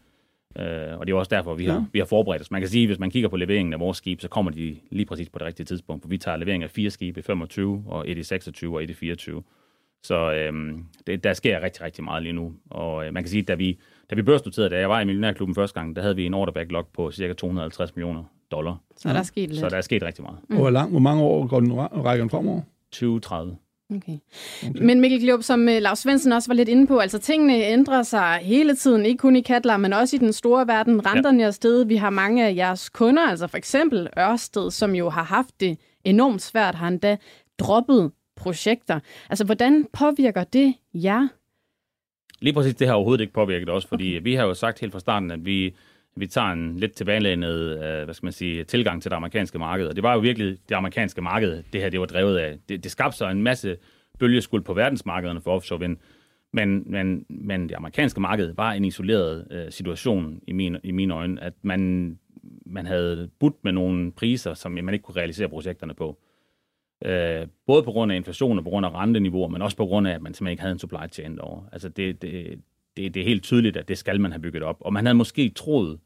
[0.58, 1.84] Øh, og det er også derfor, vi har, ja.
[1.92, 2.50] vi har forberedt os.
[2.50, 4.76] Man kan sige, at hvis man kigger på leveringen af vores skib, så kommer de
[4.90, 6.02] lige præcis på det rigtige tidspunkt.
[6.02, 8.90] For vi tager levering af fire skibe i 25, og et i 26 og et
[8.90, 9.42] i 24.
[10.02, 12.52] Så øhm, det, der sker rigtig, rigtig meget lige nu.
[12.70, 13.78] Og øh, man kan sige, at da vi,
[14.10, 16.52] da vi børsnoterede, da jeg var i Millionærklubben første gang, der havde vi en order
[16.52, 18.76] backlog på cirka 250 millioner dollar.
[18.96, 19.60] Så der er sket lidt.
[19.60, 20.38] Så der er sket rigtig meget.
[20.48, 20.56] Mm.
[20.56, 22.60] Og hvor, lang, hvor mange år går den, rækker den fremover?
[22.92, 23.56] 2030.
[23.94, 24.18] Okay.
[24.68, 24.82] okay.
[24.82, 28.02] Men Mikkel Glob, som uh, Lars Svendsen også var lidt inde på, altså tingene ændrer
[28.02, 31.06] sig hele tiden, ikke kun i Katlar, men også i den store verden.
[31.06, 31.46] Renterne ja.
[31.46, 31.88] er stedet.
[31.88, 35.78] Vi har mange af jeres kunder, altså for eksempel Ørsted, som jo har haft det
[36.04, 37.16] enormt svært, har endda
[37.58, 38.10] droppet
[38.40, 39.00] projekter.
[39.30, 41.28] Altså, hvordan påvirker det jer?
[42.40, 44.24] Lige præcis det har overhovedet ikke påvirket os, fordi okay.
[44.24, 45.74] vi har jo sagt helt fra starten, at vi,
[46.16, 49.86] vi tager en lidt tilbagelænet, øh, hvad skal man sige, tilgang til det amerikanske marked.
[49.86, 52.58] Og det var jo virkelig det amerikanske marked, det her det var drevet af.
[52.68, 53.76] Det, det skabte sig en masse
[54.18, 55.96] bølgeskuld på verdensmarkederne for offshore vind.
[56.52, 61.14] Men, men, men det amerikanske marked var en isoleret øh, situation i, min, i mine
[61.14, 62.18] øjne, at man,
[62.66, 66.18] man havde budt med nogle priser, som man ikke kunne realisere projekterne på.
[67.04, 70.08] Øh, både på grund af inflation og på grund af renteniveauer, men også på grund
[70.08, 71.64] af, at man simpelthen ikke havde en supply chain derovre.
[71.72, 72.60] Altså det, det,
[72.96, 74.76] det, det er helt tydeligt, at det skal man have bygget op.
[74.80, 75.98] Og man havde måske troet,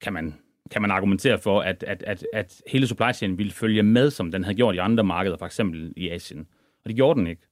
[0.00, 0.34] kan man,
[0.70, 4.32] kan man argumentere for, at, at, at, at hele supply chain ville følge med, som
[4.32, 6.46] den havde gjort i andre markeder, for eksempel i Asien.
[6.84, 7.42] Og det gjorde den ikke.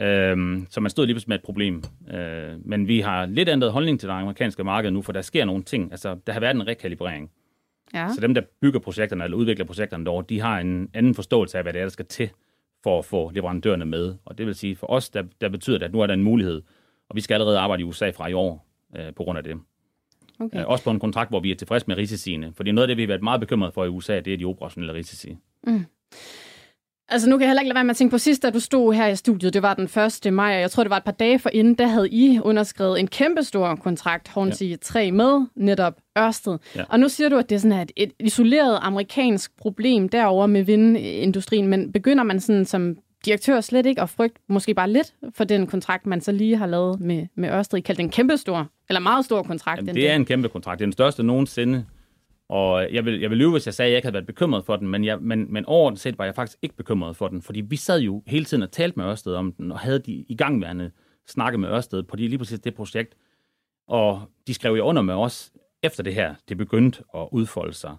[0.00, 1.82] Øhm, så man stod lige pludselig med et problem.
[2.10, 5.44] Øh, men vi har lidt ændret holdning til det amerikanske marked nu, for der sker
[5.44, 5.90] nogle ting.
[5.90, 7.30] Altså, der har været en rekalibrering.
[7.94, 8.12] Ja.
[8.14, 11.64] Så dem, der bygger projekterne eller udvikler projekterne derovre, de har en anden forståelse af,
[11.64, 12.30] hvad det er, der skal til
[12.82, 14.14] for at få leverandørerne med.
[14.24, 16.22] Og det vil sige, for os, der, der betyder det, at nu er der en
[16.22, 16.62] mulighed,
[17.08, 19.56] og vi skal allerede arbejde i USA fra i år øh, på grund af det.
[20.40, 20.60] Okay.
[20.60, 22.52] Øh, også på en kontrakt, hvor vi er tilfredse med risiciene.
[22.56, 24.44] Fordi noget af det, vi har været meget bekymret for i USA, det er de
[24.44, 25.36] operationelle risici.
[25.66, 25.84] Mm.
[27.10, 28.60] Altså nu kan jeg heller ikke lade være med at tænke på sidst, da du
[28.60, 29.84] stod her i studiet, det var den
[30.26, 30.32] 1.
[30.32, 33.00] maj, og jeg tror, det var et par dage for inden, der havde I underskrevet
[33.00, 34.76] en kæmpestor kontrakt, Hornsey ja.
[34.82, 36.58] 3, med netop Ørsted.
[36.76, 36.84] Ja.
[36.88, 40.62] Og nu siger du, at det er sådan et, et isoleret amerikansk problem derover med
[40.62, 45.44] vindindustrien, men begynder man sådan som direktør slet ikke at frygte måske bare lidt for
[45.44, 49.24] den kontrakt, man så lige har lavet med, med Ørsted, kaldt en kæmpestor, eller meget
[49.24, 49.78] stor kontrakt?
[49.78, 50.78] Jamen, det er en kæmpe kontrakt.
[50.78, 51.84] Det er den største nogensinde
[52.48, 54.64] og jeg vil, jeg vil lyve, hvis jeg sagde, at jeg ikke havde været bekymret
[54.64, 57.42] for den, men, jeg, men, men overordnet set var jeg faktisk ikke bekymret for den,
[57.42, 60.12] fordi vi sad jo hele tiden og talte med Ørsted om den, og havde de
[60.12, 60.90] i gangværende
[61.26, 63.14] snakke med Ørsted på de, lige præcis det projekt.
[63.88, 67.96] Og de skrev jo under med os, efter det her, det begyndte at udfolde sig.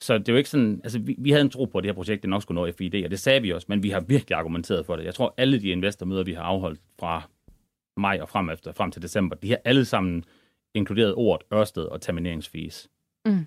[0.00, 1.88] Så det er jo ikke sådan, altså vi, vi havde en tro på, at det
[1.88, 4.00] her projekt det nok skulle nå FID, og det sagde vi også, men vi har
[4.00, 5.04] virkelig argumenteret for det.
[5.04, 7.28] Jeg tror, alle de investormøder, vi har afholdt fra
[7.96, 10.24] maj og frem efter, frem til december, de har alle sammen
[10.74, 12.88] inkluderet ordet Ørsted og termineringsfees.
[13.26, 13.46] Mm.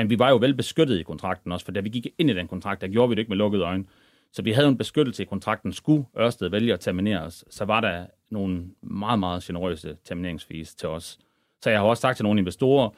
[0.00, 2.34] Men vi var jo vel beskyttet i kontrakten også, for da vi gik ind i
[2.34, 3.84] den kontrakt, der gjorde vi det ikke med lukkede øjne.
[4.32, 5.72] Så vi havde en beskyttelse i kontrakten.
[5.72, 10.88] Skulle Ørsted vælge at terminere os, så var der nogle meget, meget generøse termineringsfees til
[10.88, 11.18] os.
[11.62, 12.90] Så jeg har også sagt til nogle investorer,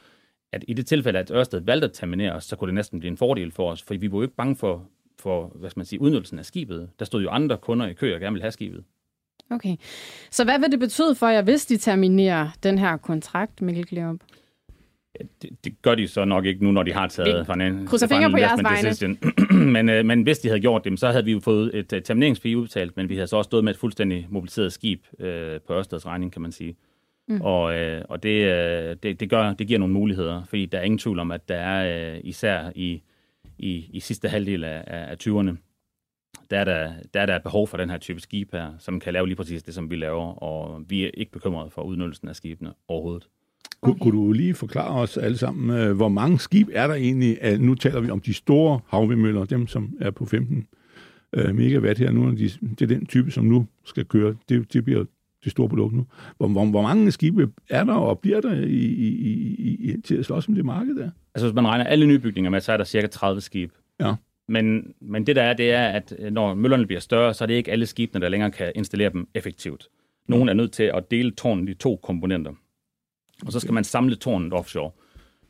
[0.52, 3.10] at i det tilfælde, at Ørsted valgte at terminere os, så kunne det næsten blive
[3.10, 4.88] en fordel for os, for vi var jo ikke bange for,
[5.18, 6.90] for hvad skal man sige, udnyttelsen af skibet.
[6.98, 8.84] Der stod jo andre kunder i kø og gerne ville have skibet.
[9.50, 9.76] Okay.
[10.30, 14.20] Så hvad vil det betyde for jer, hvis de terminerer den her kontrakt, Mikkel Glerup?
[15.42, 18.07] Det, det gør de så nok ikke nu, når de har taget fra en Krydser
[18.07, 19.16] fingre på jeres vegne.
[19.75, 22.03] men, øh, men hvis de havde gjort det, så havde vi jo fået et uh,
[22.03, 25.75] termineringsfee udbetalt, men vi havde så også stået med et fuldstændig mobiliseret skib øh, på
[25.75, 26.77] Ørsteds regning, kan man sige.
[27.29, 27.40] Mm.
[27.40, 30.83] Og, øh, og det, øh, det, det, gør, det giver nogle muligheder, fordi der er
[30.83, 33.03] ingen tvivl om, at der er øh, især i,
[33.59, 35.57] i, i sidste halvdel af, af 20'erne,
[36.51, 39.12] der er der, der er der behov for den her type skib her, som kan
[39.12, 42.37] lave lige præcis det, som vi laver, og vi er ikke bekymrede for udnyttelsen af
[42.37, 43.29] skibene overhovedet.
[43.83, 43.98] Okay.
[43.98, 47.59] Kunne du lige forklare os alle sammen, øh, hvor mange skib er der egentlig?
[47.59, 50.66] Nu taler vi om de store havvindmøller, dem som er på 15
[51.33, 52.31] øh, megawatt her nu.
[52.31, 54.35] De, det er den type, som nu skal køre.
[54.48, 55.05] Det, det bliver
[55.44, 56.07] det store produkt nu.
[56.37, 59.09] Hvor, hvor, hvor mange skibe er der og bliver der i, i,
[59.59, 61.11] i, i, til at slås om det marked der?
[61.35, 63.72] Altså hvis man regner alle nybygninger med, så er der cirka 30 skib.
[64.01, 64.14] Ja.
[64.48, 67.55] Men, men det der er, det er, at når møllerne bliver større, så er det
[67.55, 69.88] ikke alle skibene, der længere kan installere dem effektivt.
[70.29, 72.53] Nogle er nødt til at dele tårnen i to komponenter.
[73.46, 74.90] Og så skal man samle tårnet offshore.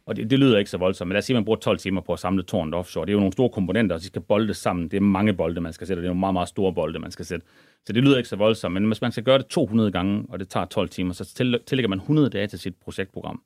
[0.06, 1.78] Og det, det lyder ikke så voldsomt, men lad os sige, at man bruger 12
[1.78, 3.06] timer på at samle tårnet offshore.
[3.06, 4.88] Det er jo nogle store komponenter, og de skal bolde sammen.
[4.88, 6.98] Det er mange bolde, man skal sætte, og det er nogle meget, meget store bolde,
[6.98, 7.46] man skal sætte.
[7.86, 10.38] Så det lyder ikke så voldsomt, men hvis man skal gøre det 200 gange, og
[10.38, 11.24] det tager 12 timer, så
[11.66, 13.42] tillægger man 100 dage til sit projektprogram.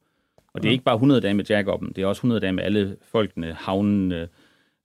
[0.55, 2.65] Og det er ikke bare 100 dage med jack det er også 100 dage med
[2.65, 4.29] alle folkene, havnene,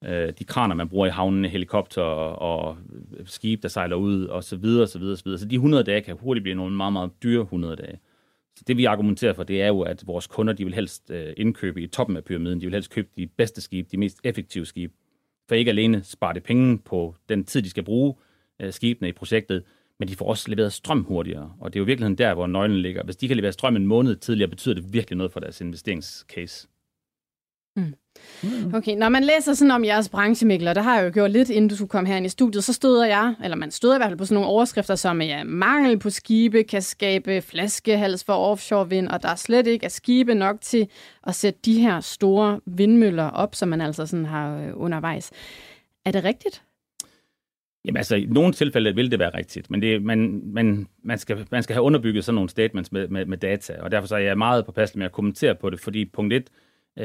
[0.05, 2.77] øh, de kraner, man bruger i havnene, helikopter og
[3.25, 5.39] skib, der sejler ud, og så videre, så videre, så videre.
[5.39, 7.99] Så de 100 dage kan hurtigt blive nogle meget, meget dyre 100 dage.
[8.67, 11.81] Det vi argumenterer for, det er jo, at vores kunder de vil helst øh, indkøbe
[11.81, 12.61] i toppen af pyramiden.
[12.61, 14.93] De vil helst købe de bedste skibe, de mest effektive skibe.
[15.47, 18.15] For ikke alene sparer det penge på den tid, de skal bruge
[18.59, 19.63] øh, skibene i projektet,
[19.99, 21.53] men de får også leveret strøm hurtigere.
[21.59, 23.03] Og det er jo virkeligheden der, hvor nøglen ligger.
[23.03, 26.67] Hvis de kan levere strøm en måned tidligere, betyder det virkelig noget for deres investeringscase.
[28.43, 28.73] Mm.
[28.73, 31.31] Okay, når man læser sådan om jeres branche, Mikkel, og det har jeg jo gjort
[31.31, 33.95] lidt, inden du skulle komme her ind i studiet, så stod jeg, eller man stod
[33.95, 38.23] i hvert fald på sådan nogle overskrifter som, ja, mangel på skibe kan skabe flaskehals
[38.23, 40.87] for offshore vind, og der er slet ikke er skibe nok til
[41.27, 45.31] at sætte de her store vindmøller op, som man altså sådan har øh, undervejs.
[46.05, 46.63] Er det rigtigt?
[47.85, 51.47] Jamen altså, i nogle tilfælde vil det være rigtigt, men det, man, man, man, skal,
[51.51, 54.19] man skal have underbygget sådan nogle statements med, med, med data, og derfor så er
[54.19, 56.49] jeg meget påpasselig med at kommentere på det, fordi punkt 1, Øh,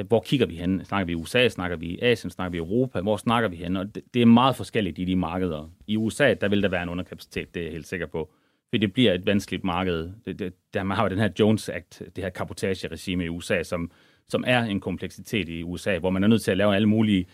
[0.09, 0.85] hvor kigger vi hen?
[0.85, 1.49] Snakker vi USA?
[1.49, 2.31] Snakker vi Asien?
[2.31, 3.01] Snakker vi Europa?
[3.01, 3.77] Hvor snakker vi hen?
[3.77, 5.71] Og det, det er meget forskelligt i de markeder.
[5.87, 8.31] I USA, der vil der være en underkapacitet, det er jeg helt sikker på.
[8.71, 10.11] For det bliver et vanskeligt marked.
[10.27, 13.63] Det, det, der man har jo den her Jones Act, det her kapotageregime i USA,
[13.63, 13.91] som,
[14.29, 17.27] som er en kompleksitet i USA, hvor man er nødt til at lave alle mulige...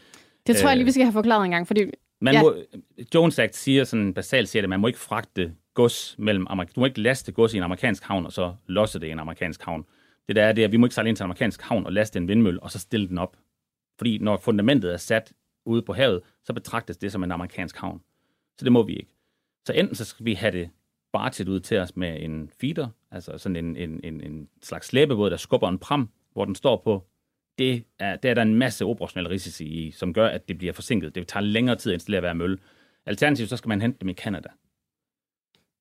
[0.47, 1.85] Det tror jeg lige, øh, vi skal have forklaret en gang, fordi
[2.21, 2.43] Man Ja.
[2.43, 2.55] må,
[3.15, 6.81] Jones Act siger sådan basalt siger det, at man må ikke fragte gods mellem du
[6.81, 9.62] må ikke laste gods i en amerikansk havn, og så losse det i en amerikansk
[9.62, 9.85] havn.
[10.29, 11.87] Det der er, det er, at vi må ikke sejle ind til en amerikansk havn
[11.87, 13.37] og laste en vindmølle, og så stille den op.
[13.99, 15.33] Fordi når fundamentet er sat
[15.65, 18.03] ude på havet, så betragtes det som en amerikansk havn.
[18.59, 19.11] Så det må vi ikke.
[19.67, 20.71] Så enten så skal vi have det
[21.13, 25.31] barget ud til os med en feeder, altså sådan en, en, en, en slags slæbebåd,
[25.31, 27.07] der skubber en pram, hvor den står på.
[27.59, 30.73] Det er, det er der en masse operationelle risici i, som gør, at det bliver
[30.73, 31.15] forsinket.
[31.15, 32.59] Det tager længere tid at installere hver mølle.
[33.07, 34.49] Alternativt så skal man hente dem i Canada.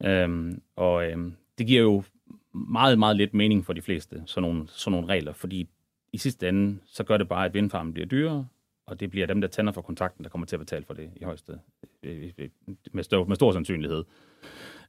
[0.06, 2.04] Øhm, og øhm, det giver jo
[2.54, 5.68] meget, meget lidt mening for de fleste, sådan nogle, sådan nogle regler, fordi
[6.14, 8.48] i sidste ende, så gør det bare, at vindfarmen bliver dyrere,
[8.86, 11.10] og det bliver dem, der tænder for kontrakten, der kommer til at betale for det
[11.16, 11.60] i højeste,
[12.04, 12.50] øh, øh, øh,
[12.92, 14.04] med, stor, med stor sandsynlighed.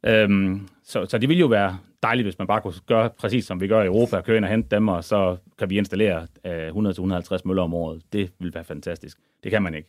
[0.07, 3.61] Øhm, så, så det ville jo være dejligt, hvis man bare kunne gøre præcis som
[3.61, 6.69] vi gør i Europa, køre ind og hente dem, og så kan vi installere øh,
[6.69, 8.03] 100-150 møller om året.
[8.13, 9.19] Det ville være fantastisk.
[9.43, 9.89] Det kan man ikke.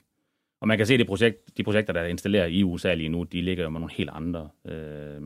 [0.61, 3.09] Og man kan se, at det projekt, de projekter, der er installeret i USA lige
[3.09, 5.21] nu, de ligger jo med nogle helt andre, øh,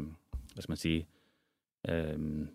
[0.53, 1.07] hvad skal man sige,
[1.89, 2.47] øh,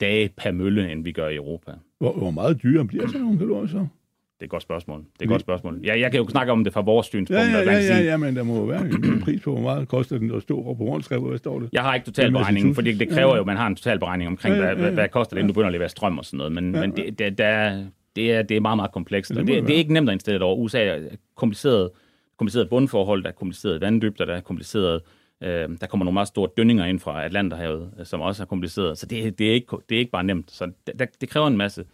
[0.00, 1.72] dage per mølle, end vi gør i Europa.
[1.98, 3.78] Hvor, hvor meget dyrere bliver sådan nogle kalorier så?
[3.78, 4.98] Det er et godt spørgsmål.
[4.98, 5.80] Det er et godt spørgsmål.
[5.84, 7.40] Ja, jeg kan jo snakke om det fra vores synspunkt.
[7.42, 9.88] Ja, ja, ja, ja, ja, men der må jo være en pris på, hvor meget
[9.88, 11.68] koster den at stå på rundskrevet, hvad står det?
[11.72, 13.08] Jeg har ikke Det er totalberegningen, fordi Massachusetts.
[13.10, 13.34] det kræver Ja.
[13.36, 14.94] jo, at man har en totalberegning omkring, Ja, ja, hvad, ja, hvad, ja.
[14.94, 16.52] hvad koster det, inden du begynder at levere strøm og sådan noget.
[16.52, 17.84] Men, Ja, men det, det, der, er-
[18.16, 19.30] det, er, det er meget, meget komplekst.
[19.30, 20.56] Ja, Ja, det det, det, det det er ikke nemt at installere det over.
[20.56, 20.98] USA er
[21.36, 21.90] kompliceret,
[22.38, 25.00] kompliceret bundforhold, der er kompliceret vanddybder, der er kompliceret Øh,
[25.42, 28.98] Øh, der kommer nogle meget store dønninger ind fra Atlanterhavet, øh, som også er kompliceret.
[28.98, 30.50] Så det, det, er, ikke, det er ikke bare nemt.
[30.50, 31.84] Så det, det, kræver en masse.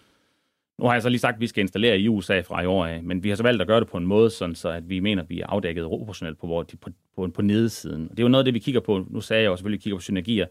[0.78, 2.86] Nu har jeg så lige sagt, at vi skal installere i USA fra i år
[2.86, 4.88] af, men vi har så valgt at gøre det på en måde, sådan så at
[4.88, 8.02] vi mener, at vi er afdækket operationelt på, hvor- på, på, på nedesiden.
[8.04, 9.06] Og det er jo noget af det, vi kigger på.
[9.10, 10.46] Nu sagde jeg jo selvfølgelig, at vi kigger på synergier.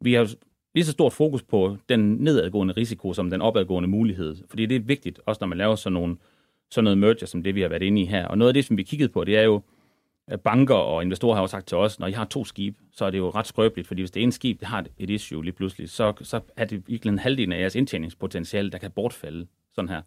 [0.00, 0.30] Vi har
[0.74, 4.36] lige så stort fokus på den nedadgående risiko som den opadgående mulighed.
[4.48, 6.16] Fordi det er vigtigt, også når man laver sådan, nogle,
[6.70, 8.26] sådan noget merger, som det vi har været inde i her.
[8.26, 9.62] Og noget af det, som vi kiggede på, det er jo, at
[10.30, 13.04] Øh, banker og investorer har jo sagt til os, når I har to skibe, så
[13.04, 15.52] er det jo ret skrøbeligt, fordi hvis det ene skib det har et issue lige
[15.52, 19.88] pludselig, så, så er det virkelig en halvdelen af jeres indtjeningspotentiale, der kan bortfalde sådan
[19.88, 20.02] her.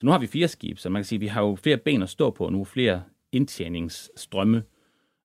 [0.00, 1.76] Så nu har vi fire skibe, så man kan sige, at vi har jo flere
[1.76, 4.62] ben at stå på nu, flere indtjeningsstrømme,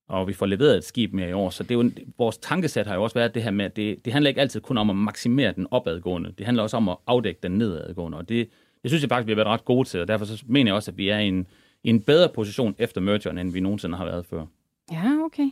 [0.09, 1.49] og vi får leveret et skib mere i år.
[1.49, 4.05] Så det er jo, vores tankesæt har jo også været det her med, at det,
[4.05, 6.97] det handler ikke altid kun om at maksimere den opadgående, det handler også om at
[7.07, 8.49] afdække den nedadgående, og det,
[8.81, 10.75] det synes jeg faktisk, vi har været ret gode til, og derfor så mener jeg
[10.75, 11.47] også, at vi er i en,
[11.83, 14.45] i en bedre position efter mergeren, end vi nogensinde har været før.
[14.91, 15.49] Ja, okay.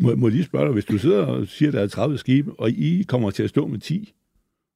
[0.00, 2.18] Må, må jeg lige spørge dig, hvis du sidder og siger, at der er 30
[2.18, 4.12] skibe, og I kommer til at stå med 10,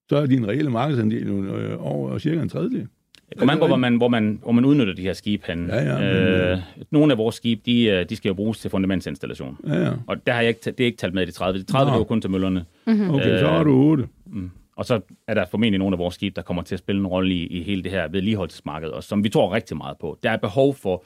[0.08, 2.86] så er din reelle markedsandel jo øh, over cirka en tredjedel.
[3.28, 5.66] Det kommer an på, hvor man, hvor, man, hvor man udnytter de her skibe hen.
[5.66, 6.58] Ja, ja, men, øh,
[6.90, 9.56] nogle af vores skibe, de, øh, de skal jo bruges til fundamentinstallation.
[9.66, 9.92] Ja, ja.
[10.06, 11.58] Og der har jeg ikke, det er ikke talt med i de 30.
[11.58, 11.90] De 30 Nå.
[11.90, 12.64] det er jo kun til møllerne.
[12.86, 14.06] Okay, så Øh, har du 8.
[14.26, 14.50] Mm.
[14.80, 17.06] Og så er der formentlig nogle af vores skibe, der kommer til at spille en
[17.06, 20.18] rolle i, i hele det her vedligeholdelsesmarked, og som vi tror rigtig meget på.
[20.22, 21.04] Der er behov for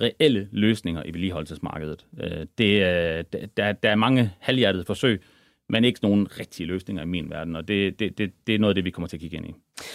[0.00, 2.06] reelle løsninger i vedligeholdelsesmarkedet.
[2.20, 5.22] Øh, det, der, der er mange halvhjertede forsøg,
[5.68, 8.70] men ikke nogen rigtige løsninger i min verden, og det, det, det, det er noget
[8.70, 9.54] af det, vi kommer til at kigge ind i.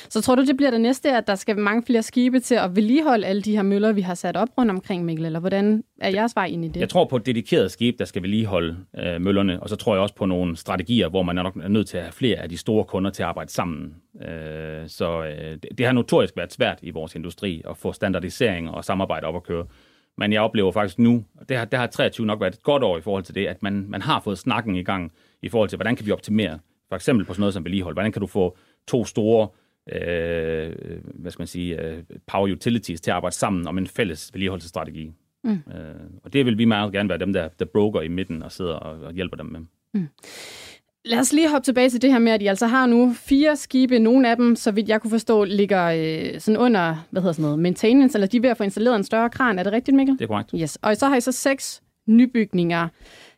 [0.09, 2.75] Så tror du, det bliver det næste, at der skal mange flere skibe til at
[2.75, 5.25] vedligeholde alle de her møller, vi har sat op rundt omkring, Mikkel?
[5.25, 6.79] Eller hvordan er jeres vej ind i det?
[6.79, 10.01] Jeg tror på et dedikeret skib, der skal vedligeholde øh, møllerne, og så tror jeg
[10.01, 12.57] også på nogle strategier, hvor man er nok nødt til at have flere af de
[12.57, 13.95] store kunder til at arbejde sammen.
[14.21, 18.69] Øh, så øh, det, det har notorisk været svært i vores industri at få standardisering
[18.69, 19.65] og samarbejde op at køre.
[20.17, 22.83] Men jeg oplever faktisk nu, og det har, det har 23 nok været et godt
[22.83, 25.69] år i forhold til det, at man, man har fået snakken i gang i forhold
[25.69, 27.95] til, hvordan kan vi optimere, for eksempel på sådan noget som vedligehold.
[27.95, 29.47] Hvordan kan du få to store
[29.91, 30.73] øh,
[31.03, 35.11] hvad skal man sige, øh, power utilities til at arbejde sammen om en fælles vedligeholdelsesstrategi.
[35.43, 35.51] Mm.
[35.51, 35.59] Øh,
[36.23, 38.73] og det vil vi meget gerne være dem, der, der broker i midten og sidder
[38.73, 39.59] og, og hjælper dem med.
[41.05, 43.55] Lad os lige hoppe tilbage til det her med, at I altså har nu fire
[43.55, 43.99] skibe.
[43.99, 47.43] Nogle af dem, så vidt jeg kunne forstå, ligger øh, sådan under, hvad hedder sådan
[47.43, 49.59] noget, maintenance, eller de er ved at få installeret en større kran.
[49.59, 50.15] Er det rigtigt, Mikkel?
[50.15, 50.51] Det er korrekt.
[50.55, 50.75] Yes.
[50.81, 52.87] Og så har I så seks nybygninger,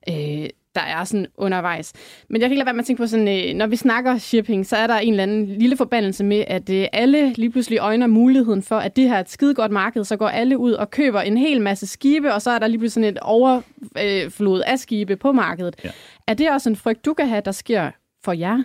[0.09, 1.93] øh, der er sådan undervejs.
[2.29, 4.17] Men jeg kan ikke lade være med at tænke på sådan, øh, når vi snakker
[4.17, 7.79] shipping, så er der en eller anden lille forbandelse med, at øh, alle lige pludselig
[7.79, 10.71] øjner muligheden for, at det her er et skide godt marked, så går alle ud
[10.71, 14.61] og køber en hel masse skibe, og så er der lige pludselig sådan et overflod
[14.61, 15.75] af skibe på markedet.
[15.83, 15.89] Ja.
[16.27, 17.91] Er det også en frygt, du kan have, der sker
[18.23, 18.63] for jer?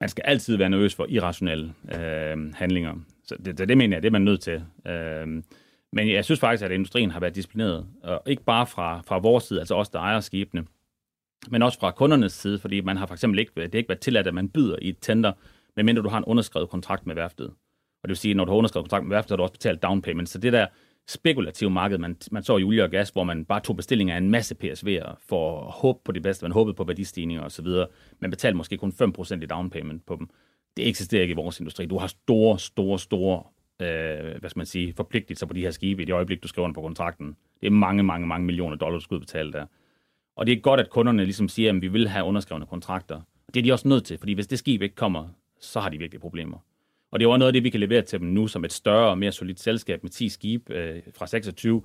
[0.00, 2.94] Man skal altid være nervøs for irrationelle øh, handlinger.
[3.24, 4.62] Så det, det, det mener jeg, det er man nødt til.
[4.86, 5.42] Øh,
[5.92, 7.86] men jeg synes faktisk, at industrien har været disciplineret.
[8.02, 10.64] Og ikke bare fra, fra vores side, altså os, der ejer skibene,
[11.50, 14.00] men også fra kundernes side, fordi man har for eksempel ikke, det har ikke været
[14.00, 15.32] tilladt, at man byder i et tender,
[15.76, 17.46] medmindre du har en underskrevet kontrakt med værftet.
[18.02, 19.52] Og det vil sige, at når du har underskrevet kontrakt med værftet, har du også
[19.52, 20.28] betalt down payment.
[20.28, 20.66] Så det der
[21.08, 24.18] spekulative marked, man, man så i olie og gas, hvor man bare tog bestillinger af
[24.18, 27.66] en masse PSV'er for at håbe på det bedste, man håbede på værdistigninger osv.,
[28.20, 30.28] man betalte måske kun 5% i down payment på dem.
[30.76, 31.86] Det eksisterer ikke i vores industri.
[31.86, 33.42] Du har store, store, store
[33.82, 36.64] øh, hvad skal man sige, forpligtelser på de her skibe i det øjeblik, du skriver
[36.64, 37.36] under på kontrakten.
[37.60, 39.66] Det er mange, mange, mange millioner dollars, du skal udbetale der.
[40.36, 43.20] Og det er godt, at kunderne ligesom siger, at vi vil have underskrevne kontrakter.
[43.54, 45.28] Det er de også nødt til, fordi hvis det skib ikke kommer,
[45.60, 46.58] så har de virkelig problemer.
[47.10, 48.72] Og det er også noget af det, vi kan levere til dem nu som et
[48.72, 51.82] større og mere solidt selskab med 10 skibe øh, fra 26.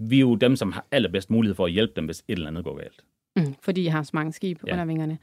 [0.00, 2.46] Vi er jo dem, som har allerbedst mulighed for at hjælpe dem, hvis et eller
[2.46, 3.04] andet går galt.
[3.36, 4.72] Mm, fordi I har så mange skib ja.
[4.72, 5.18] under vingerne.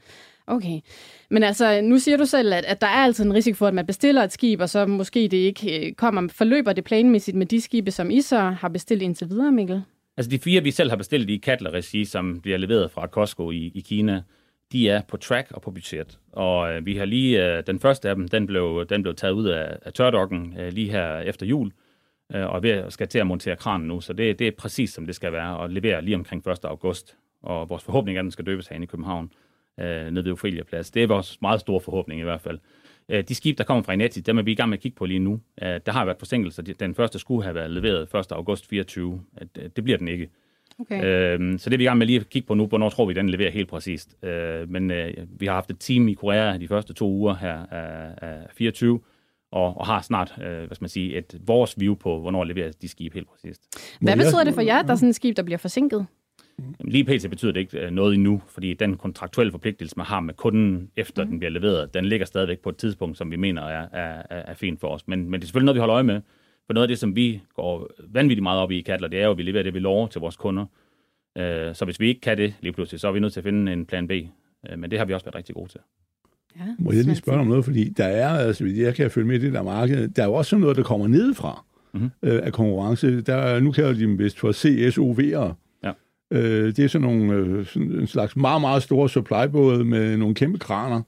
[0.46, 0.80] Okay.
[1.30, 3.74] Men altså, nu siger du selv, at, at der er altid en risiko for, at
[3.74, 6.28] man bestiller et skib, og så måske det ikke øh, kommer.
[6.28, 9.82] Forløber det planmæssigt med de skibe, som I så har bestilt indtil videre, Mikkel?
[10.16, 13.72] Altså de fire, vi selv har bestilt i Kattler-regi, som bliver leveret fra Costco i,
[13.74, 14.22] i Kina,
[14.72, 16.18] de er på track og på budget.
[16.32, 19.32] Og øh, vi har lige, øh, den første af dem, den blev, den blev taget
[19.32, 21.72] ud af, af tørdokken øh, lige her efter jul,
[22.34, 24.00] øh, og vi skal til at montere kranen nu.
[24.00, 26.64] Så det, det er præcis som det skal være, og levere lige omkring 1.
[26.64, 27.16] august.
[27.42, 29.32] Og vores forhåbning er, at den skal døbes herinde i København,
[29.80, 30.90] øh, nede ved Ophelia Plads.
[30.90, 32.58] Det er vores meget store forhåbning i hvert fald.
[33.08, 34.96] Øh, de skib, der kommer fra Ineti, dem er vi i gang med at kigge
[34.96, 35.40] på lige nu.
[35.62, 36.62] Øh, der har været forsinkelser.
[36.62, 38.32] Den første skulle have været leveret 1.
[38.32, 39.20] august 24.
[39.76, 40.28] Det bliver den ikke.
[40.80, 41.04] Okay.
[41.04, 43.06] Øh, så det er vi i gang med lige at kigge på nu, hvornår tror
[43.06, 44.24] vi, den leverer helt præcist.
[44.24, 47.66] Øh, men øh, vi har haft et team i Korea de første to uger her
[47.66, 49.00] af, af 24,
[49.52, 52.72] og, og har snart, øh, hvad skal man sige, et vores view på, hvornår leverer
[52.82, 53.62] de skib helt præcist.
[54.00, 56.06] Hvad betyder det for jer, at der er sådan et skib, der bliver forsinket?
[56.80, 57.30] Lige pt.
[57.30, 61.24] betyder det ikke øh, noget endnu, fordi den kontraktuelle forpligtelse, man har med kunden, efter
[61.24, 61.30] mm.
[61.30, 64.54] den bliver leveret, den ligger stadigvæk på et tidspunkt, som vi mener er, er, er
[64.54, 65.08] fint for os.
[65.08, 66.20] Men, men det er selvfølgelig noget, vi holder øje med.
[66.66, 69.24] For noget af det, som vi går vanvittigt meget op i i Kattler, det er
[69.24, 70.66] jo, at vi leverer det, vi lover til vores kunder.
[71.38, 73.44] Øh, så hvis vi ikke kan det lige pludselig, så er vi nødt til at
[73.44, 74.12] finde en plan B.
[74.70, 75.80] Øh, men det har vi også været rigtig gode til.
[76.56, 79.36] Ja, Må jeg lige spørge om noget, fordi der er, altså, jeg kan følge med
[79.36, 82.10] i det der marked, der er jo også noget, der kommer nedefra mm-hmm.
[82.22, 83.20] øh, af konkurrence.
[83.20, 85.54] Der, nu kalder de dem vist for CSOV'ere.
[86.32, 90.34] Øh, det er sådan nogle øh, sådan en slags meget, meget store supply-både med nogle
[90.34, 91.02] kæmpe kraner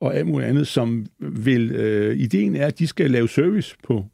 [0.00, 4.04] og alt muligt andet, som vil, øh, ideen er, at de skal lave service på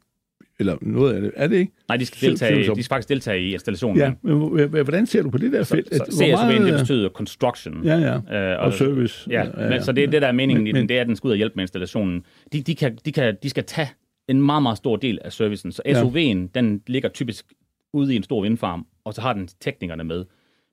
[0.59, 1.31] eller noget af det.
[1.35, 1.71] Er det ikke?
[1.87, 3.97] Nej, de skal, deltage, de skal faktisk deltage i installationen.
[3.97, 5.95] Ja, men hvordan ser du på det der felt?
[5.95, 7.83] Så, så meget, det betyder construction.
[7.83, 9.31] Ja, ja, øh, og, og service.
[9.31, 10.97] Ja, ja, ja, men, så det er det, der er meningen men, i den, det
[10.97, 12.23] er, at den skal ud og hjælpe med installationen.
[12.53, 13.89] De, de, kan, de, kan, de skal tage
[14.27, 15.71] en meget, meget stor del af servicen.
[15.71, 16.59] Så SOV'en, ja.
[16.59, 17.45] den ligger typisk
[17.93, 20.25] ude i en stor vindfarm, og så har den teknikerne med.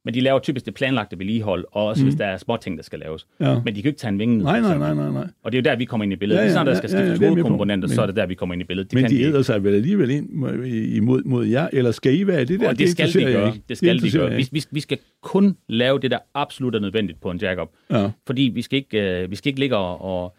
[0.04, 2.08] Men de laver typisk det planlagte vedligehold, og også mm.
[2.08, 3.26] hvis der er små ting, der skal laves.
[3.40, 3.54] Ja.
[3.64, 4.44] Men de kan ikke tage en vinge ned.
[4.44, 5.26] Nej, nej, nej, nej, nej.
[5.42, 6.38] Og det er jo der, vi kommer ind i billedet.
[6.38, 7.26] Ja, ja, Lige snart der skal skiftes ja,
[7.66, 8.90] ja, så er det der, vi kommer ind i billedet.
[8.90, 10.46] De men de æder sig vel alligevel ind
[10.94, 12.68] imod mod jer, eller skal I være det der?
[12.68, 13.54] Og det, det skal de gøre.
[13.68, 14.36] Det skal det de gøre.
[14.36, 17.68] Vi, vi, vi skal kun lave det, der absolut er nødvendigt på en jack-up.
[17.90, 18.10] Ja.
[18.26, 20.36] Fordi vi skal ikke, uh, vi skal ikke ligge og, og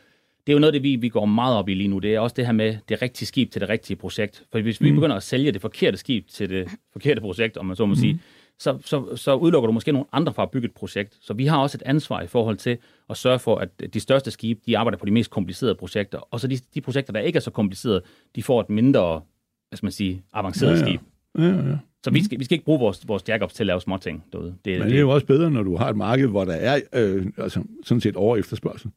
[0.48, 2.00] det er jo noget, det vi, vi går meget op i lige nu.
[2.00, 4.44] Det er også det her med det rigtige skib til det rigtige projekt.
[4.52, 4.96] For hvis vi mm.
[4.96, 8.00] begynder at sælge det forkerte skib til det forkerte projekt, om man så må mm.
[8.00, 8.20] sige,
[8.60, 11.18] så, så, så udelukker du måske nogle andre fra at bygge et projekt.
[11.22, 12.78] Så vi har også et ansvar i forhold til
[13.10, 16.18] at sørge for, at de største skibe, de arbejder på de mest komplicerede projekter.
[16.32, 18.02] Og så de, de projekter, der ikke er så komplicerede,
[18.36, 19.22] de får et mindre,
[19.70, 20.86] hvad skal man sige, avanceret ja, ja.
[20.86, 21.02] skib.
[21.38, 21.78] Ja, ja.
[22.04, 24.56] Så vi skal, vi skal ikke bruge vores, vores jackups til at lave småting derude.
[24.66, 26.80] Det, Men det er jo også bedre, når du har et marked, hvor der er
[26.94, 28.92] øh, altså, sådan set over efterspørgsel.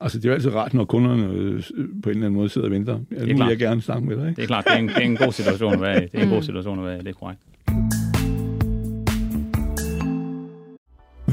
[0.00, 1.62] Altså, det er jo altid rart, når kunderne øh,
[2.02, 2.98] på en eller anden måde sidder og venter.
[3.10, 4.28] Ja, nu vil jeg gerne snakke med dig.
[4.28, 4.36] Ikke?
[4.36, 6.06] Det er klart, det er en, det er en god situation at være i.
[6.06, 7.40] Det er en god situation at være i, det er korrekt.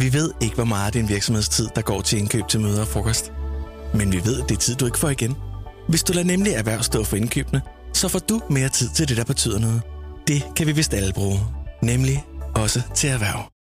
[0.03, 2.87] Vi ved ikke, hvor meget af din virksomhedstid, der går til indkøb til møder og
[2.87, 3.33] frokost.
[3.93, 5.33] Men vi ved, at det er tid, du ikke får igen.
[5.89, 7.61] Hvis du lader nemlig erhverv stå for indkøbene,
[7.93, 9.81] så får du mere tid til det, der betyder noget.
[10.27, 11.39] Det kan vi vist alle bruge.
[11.83, 12.17] Nemlig
[12.55, 13.56] også til erhverv.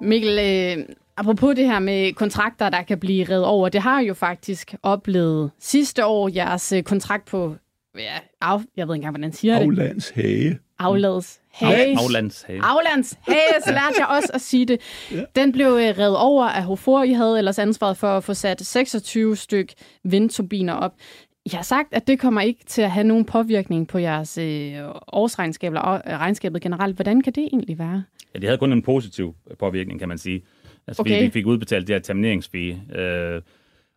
[0.00, 0.84] Mikkel, øh,
[1.16, 5.50] apropos det her med kontrakter, der kan blive reddet over, det har jo faktisk oplevet
[5.60, 7.54] sidste år jeres øh, kontrakt på,
[7.98, 9.62] ja, af, jeg ved ikke engang, hvordan siger det.
[9.64, 10.58] Aflandshage.
[10.78, 11.98] Aflads hage.
[11.98, 12.60] Aflandshage.
[12.62, 14.80] Aflandshage, så lærte jeg også at sige det.
[15.12, 15.22] ja.
[15.36, 17.02] Den blev øh, reddet over af Hofor.
[17.02, 19.72] I havde ellers ansvaret for at få sat 26 styk
[20.04, 20.92] vindturbiner op.
[21.46, 24.74] Jeg har sagt, at det kommer ikke til at have nogen påvirkning på jeres øh,
[25.12, 26.96] årsregnskab eller øh, regnskabet generelt.
[26.96, 28.04] Hvordan kan det egentlig være?
[28.34, 30.42] Ja, det havde kun en positiv påvirkning, kan man sige.
[30.86, 31.18] Altså, okay.
[31.18, 33.42] vi, vi fik udbetalt det her termineringsfee, øh,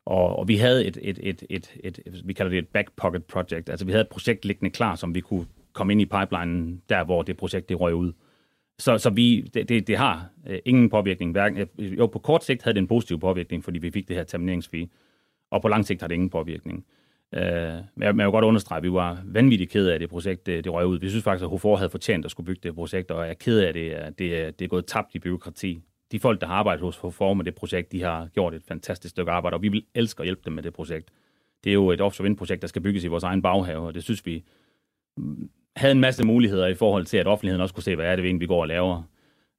[0.06, 2.92] og, og vi havde et, et, et, et, et, et, vi kalder det et back
[2.96, 3.70] pocket project.
[3.70, 7.04] Altså, vi havde et projekt liggende klar, som vi kunne komme ind i pipelinen, der
[7.04, 8.12] hvor det projekt det røg ud.
[8.80, 11.32] Så, så vi, det, det, det har øh, ingen påvirkning.
[11.32, 14.16] Hverken, øh, jo, på kort sigt havde det en positiv påvirkning, fordi vi fik det
[14.16, 14.88] her termineringsfee,
[15.52, 16.78] og på lang sigt har det ingen påvirkning.
[16.78, 17.03] Øh,
[17.34, 20.74] men jeg, vil godt understrege, at vi var vanvittigt kede af det projekt, det, det
[20.74, 21.00] røg ud.
[21.00, 23.34] Vi synes faktisk, at Hofor havde fortjent at skulle bygge det projekt, og jeg er
[23.34, 25.82] ked af det, at det, det er gået tabt i byråkrati.
[26.12, 29.12] De folk, der har arbejdet hos Hofor med det projekt, de har gjort et fantastisk
[29.12, 31.10] stykke arbejde, og vi vil elske at hjælpe dem med det projekt.
[31.64, 34.04] Det er jo et offshore vindprojekt, der skal bygges i vores egen baghave, og det
[34.04, 34.44] synes vi
[35.76, 38.26] havde en masse muligheder i forhold til, at offentligheden også kunne se, hvad er det
[38.26, 39.04] egentlig, vi går og laver.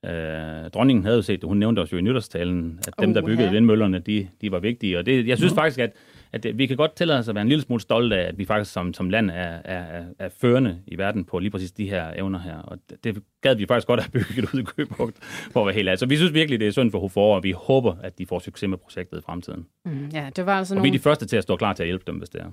[0.04, 3.22] Øh, dronningen havde jo set det, hun nævnte os jo i nytårstalen, at dem, der
[3.22, 4.98] byggede vindmøllerne, de, de var vigtige.
[4.98, 5.92] Og det, jeg synes faktisk, at,
[6.34, 8.38] at det- vi kan godt tillade os at være en lille smule stolte af, at
[8.38, 11.88] vi faktisk som, som land er, er, er, førende i verden på lige præcis de
[11.90, 12.58] her evner her.
[12.58, 15.66] Og det, det gad vi faktisk godt at have bygget ud i Købugt, for at
[15.66, 15.98] være helt ærlig.
[15.98, 18.38] Så vi synes virkelig, det er synd for Hofor, og vi håber, at de får
[18.38, 19.66] succes med projektet i fremtiden.
[19.84, 20.98] Mm, ja, det var altså Og vi er nogle...
[20.98, 22.50] de første til at stå klar til at hjælpe dem, hvis det er.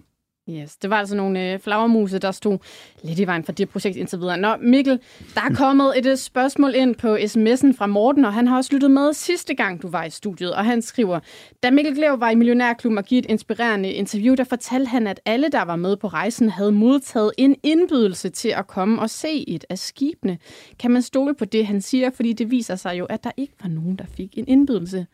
[0.60, 2.58] Yes, det var altså nogle øh, flagermuse, der stod
[3.04, 4.38] lidt i vejen for det projekt indtil videre.
[4.38, 4.99] Nå, Mikkel,
[5.36, 8.74] der er kommet et øh, spørgsmål ind på sms'en fra Morten, og han har også
[8.74, 11.20] lyttet med sidste gang, du var i studiet, og han skriver,
[11.64, 15.49] da Mikkel Glev var i Millionærklubben og et inspirerende interview, der fortalte han, at alle,
[15.49, 19.66] der var med på rejsen, havde modtaget en indbydelse til at komme og se et
[19.70, 20.38] af skibene.
[20.80, 22.10] Kan man stole på det, han siger?
[22.10, 25.06] Fordi det viser sig jo, at der ikke var nogen, der fik en indbydelse.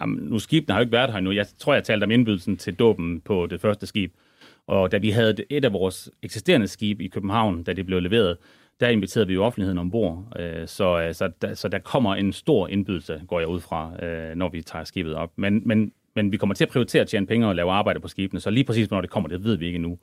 [0.00, 1.32] Jamen, nu skibene har jo ikke været her nu.
[1.32, 4.12] Jeg tror, jeg talte om indbydelsen til dåben på det første skib.
[4.66, 8.36] Og da vi havde et af vores eksisterende skib i København, da det blev leveret,
[8.80, 10.26] der inviterede vi jo offentligheden ombord.
[10.38, 14.04] Øh, Så, øh, så, der, så der kommer en stor indbydelse, går jeg ud fra,
[14.04, 15.32] øh, når vi tager skibet op.
[15.36, 18.08] Men, men, men vi kommer til at prioritere at tjene penge og lave arbejde på
[18.08, 19.98] skibene, så lige præcis, når det kommer, det ved vi ikke endnu.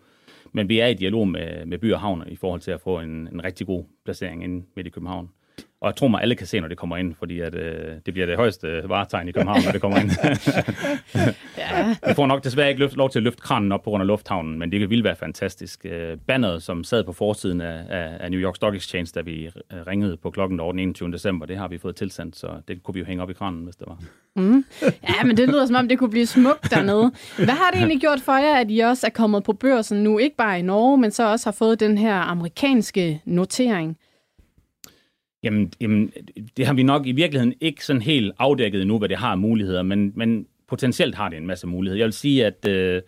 [0.51, 2.99] Men vi er i dialog med, med by og havner i forhold til at få
[2.99, 5.30] en, en rigtig god placering inde midt i København.
[5.82, 8.13] Og jeg tror mig, alle kan se, når det kommer ind, fordi at, øh, det
[8.13, 10.11] bliver det højeste varetegn i København, når det kommer ind.
[11.57, 14.01] Ja, Vi får nok desværre ikke løft, lov til at løfte kranen op på grund
[14.01, 15.86] af lufthavnen, men det ville være fantastisk.
[15.86, 19.45] Øh, Banneret, som sad på forsiden af, af, af New York Stock Exchange, da vi
[19.45, 19.51] øh,
[19.88, 21.11] ringede på klokken over den 21.
[21.11, 23.63] december, det har vi fået tilsendt, så det kunne vi jo hænge op i kranen,
[23.63, 23.97] hvis det var.
[24.84, 27.11] Ja, men det lyder som om, det kunne blive smukt dernede.
[27.38, 30.17] Hvad har det egentlig gjort for jer, at I også er kommet på børsen nu,
[30.17, 33.97] ikke bare i Norge, men så også har fået den her amerikanske notering?
[35.44, 36.12] Jamen, jamen,
[36.58, 39.38] det har vi nok i virkeligheden ikke sådan helt afdækket endnu, hvad det har af
[39.38, 41.98] muligheder, men, men potentielt har det en masse muligheder.
[41.98, 43.02] Jeg vil sige, at øh,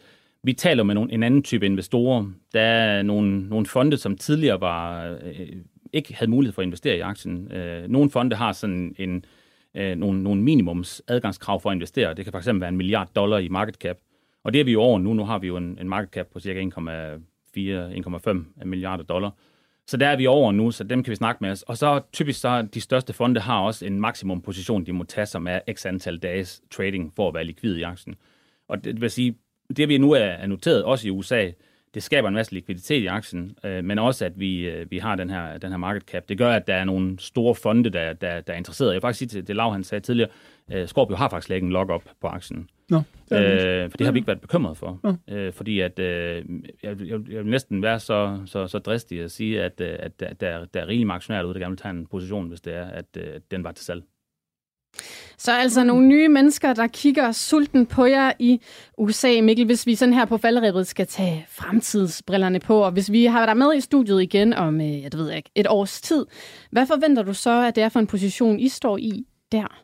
[0.43, 2.25] vi taler med nogle, en anden type investorer.
[2.53, 5.47] Der er nogle, nogle fonde, som tidligere var, øh,
[5.93, 7.51] ikke havde mulighed for at investere i aktien.
[7.51, 9.25] Øh, nogle fonde har sådan en,
[9.75, 12.13] øh, nogle, nogle minimums adgangskrav for at investere.
[12.13, 13.97] Det kan fx være en milliard dollar i market cap.
[14.43, 15.13] Og det er vi jo over nu.
[15.13, 19.31] Nu har vi jo en, en market cap på cirka 1,4-1,5 milliarder dollar.
[19.91, 21.61] Så der er vi over nu, så dem kan vi snakke med os.
[21.61, 25.25] Og så typisk så de største fonde har også en maksimum position, de må tage,
[25.25, 28.15] som er x antal dages trading for at være likvid i aktien.
[28.67, 29.35] Og det vil sige,
[29.77, 31.51] det vi nu er er noteret, også i USA,
[31.93, 35.15] det skaber en masse likviditet i aktien, øh, men også at vi, øh, vi har
[35.15, 36.23] den her, den her market cap.
[36.29, 38.89] Det gør, at der er nogle store fonde, der, der, der er interesseret.
[38.89, 40.29] Jeg vil faktisk sige til det, Lav han sagde tidligere,
[40.71, 42.69] øh, Scorpio har faktisk slet ikke en lock-up på aktien.
[42.89, 43.83] Nå, det.
[43.83, 44.99] Øh, for det har vi ikke været bekymret for.
[45.29, 46.43] Øh, fordi at, øh,
[46.83, 50.19] jeg, jeg, jeg vil næsten være så, så, så dristig at sige, at, øh, at
[50.19, 52.61] der, der, er- der rigeligt med aktionærer derude, der gerne vil tage en position, hvis
[52.61, 54.03] det er, at, øh, at den var til salg.
[55.37, 58.61] Så altså nogle nye mennesker, der kigger sulten på jer i
[58.97, 59.41] USA.
[59.41, 63.45] Mikkel, hvis vi sådan her på falderæbet skal tage fremtidsbrillerne på, og hvis vi har
[63.45, 66.25] dig med i studiet igen om, øh, jeg ved ikke, et års tid,
[66.71, 69.81] hvad forventer du så, at det er for en position, I står i der?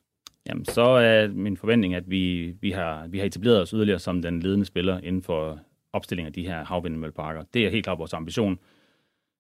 [0.50, 4.22] Jamen, så er min forventning, at vi, vi, har, vi har etableret os yderligere som
[4.22, 5.60] den ledende spiller inden for
[5.94, 7.44] opstilling af de her havvindmølleparker.
[7.54, 8.60] Det er helt klart vores ambition.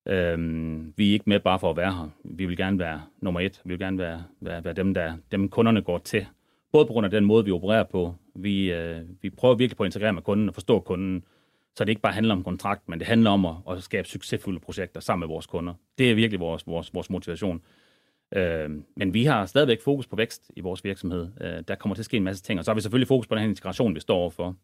[0.09, 2.09] Øhm, vi er ikke med bare for at være her.
[2.23, 3.61] Vi vil gerne være nummer et.
[3.65, 6.25] Vi vil gerne være, være, være dem, der dem kunderne går til.
[6.71, 8.15] Både på grund af den måde, vi opererer på.
[8.35, 11.23] Vi, øh, vi prøver virkelig på at integrere med kunden og forstå kunden,
[11.75, 14.59] så det ikke bare handler om kontrakt, men det handler om at, at skabe succesfulde
[14.59, 15.73] projekter sammen med vores kunder.
[15.97, 17.61] Det er virkelig vores, vores, vores motivation.
[18.35, 21.27] Øh, men vi har stadigvæk fokus på vækst i vores virksomhed.
[21.41, 23.27] Øh, der kommer til at ske en masse ting, og så har vi selvfølgelig fokus
[23.27, 24.55] på den her integration, vi står overfor.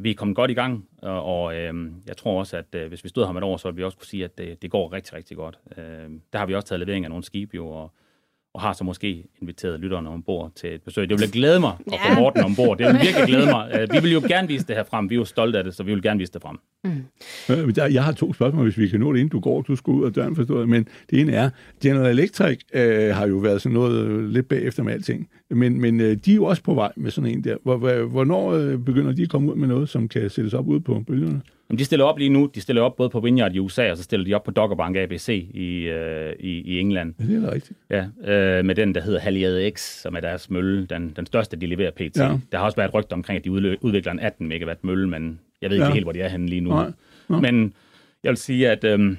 [0.00, 1.74] Vi er kommet godt i gang, og, og øh,
[2.08, 3.84] jeg tror også, at øh, hvis vi stod her om et år, så ville vi
[3.84, 5.58] også kunne sige, at det, det går rigtig, rigtig godt.
[5.78, 5.84] Øh,
[6.32, 7.92] der har vi også taget levering af nogle skibe jo, og,
[8.54, 11.08] og har så måske inviteret lytterne ombord til et besøg.
[11.08, 12.14] Det vil glæde mig at Ja.
[12.14, 12.78] få Morten ombord.
[12.78, 13.70] Det vil virkelig glæde mig.
[13.80, 15.10] Øh, vi vil jo gerne vise det her frem.
[15.10, 16.58] Vi er jo stolte af det, så vi vil gerne vise det frem.
[17.50, 19.62] Øh, der- Jeg har to spørgsmål, hvis vi kan nå det, inden du går.
[19.62, 20.68] Du skal ud af døren, forstår jeg.
[20.68, 21.50] Men det ene er,
[21.82, 25.28] General Electric øh, har jo været sådan noget øh, lidt bagefter med alting.
[25.50, 27.56] Men, men øh, de er jo også på vej med sådan en der.
[27.62, 30.66] Hvor, hvor, hvornår øh, begynder de at komme ud med noget, som kan sættes op
[30.68, 31.40] ude på bølgerne?
[31.70, 32.50] Jamen, de stiller op lige nu.
[32.54, 34.96] De stiller op både på Vineyard i USA, og så stiller de op på Doggerbank
[34.96, 37.14] ABC i, øh, i, i England.
[37.20, 37.78] Ja, det er rigtigt.
[37.90, 41.56] Ja, øh, med den, der hedder Haliade X, som er deres mølle, den, den største,
[41.56, 42.16] de leverer pt.
[42.16, 42.38] Ja.
[42.52, 43.50] Der har også været et rygte omkring, at de
[43.82, 45.92] udvikler en 18 megawatt mølle, men jeg ved ikke Ja.
[45.92, 46.70] helt, hvor de er henne lige nu.
[46.70, 46.92] Nej.
[47.28, 47.40] Nå.
[47.40, 47.72] Men
[48.24, 49.16] jeg vil sige, at øhm,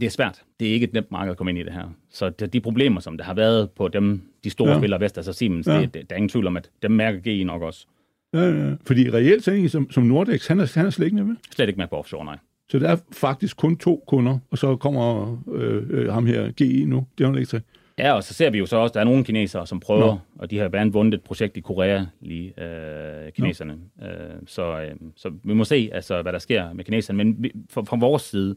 [0.00, 0.42] det er svært.
[0.60, 1.94] Det er ikke et nemt marked at komme ind i det her.
[2.10, 4.78] Så det, de problemer, som der har været på dem, de store Ja.
[4.78, 5.80] spillere, Vestas og Siemens, Ja.
[5.80, 7.86] det, det, der er ingen tvivl om, at dem mærker GE nok også.
[8.34, 8.72] Ja, ja.
[8.86, 11.36] Fordi reelt er en som, som Nordex, han er, han er slet ikke med?
[11.54, 12.38] Slet ikke med på offshore, nej.
[12.68, 16.84] Så der er faktisk kun to kunder, og så kommer øh, øh, ham her, GE
[16.84, 17.62] nu, General Electric.
[17.98, 20.00] Ja, og så ser vi jo så også, at der er nogle kinesere, som prøver,
[20.06, 20.12] Nå.
[20.12, 20.18] Nå.
[20.38, 23.74] og de har blandt andet vundet et projekt i Korea, lige øh, kineserne.
[24.02, 24.08] Øh,
[24.46, 27.16] så, øh, så vi må se, altså, hvad der sker med kineserne.
[27.24, 28.56] Men vi, fra, fra vores side, Øh,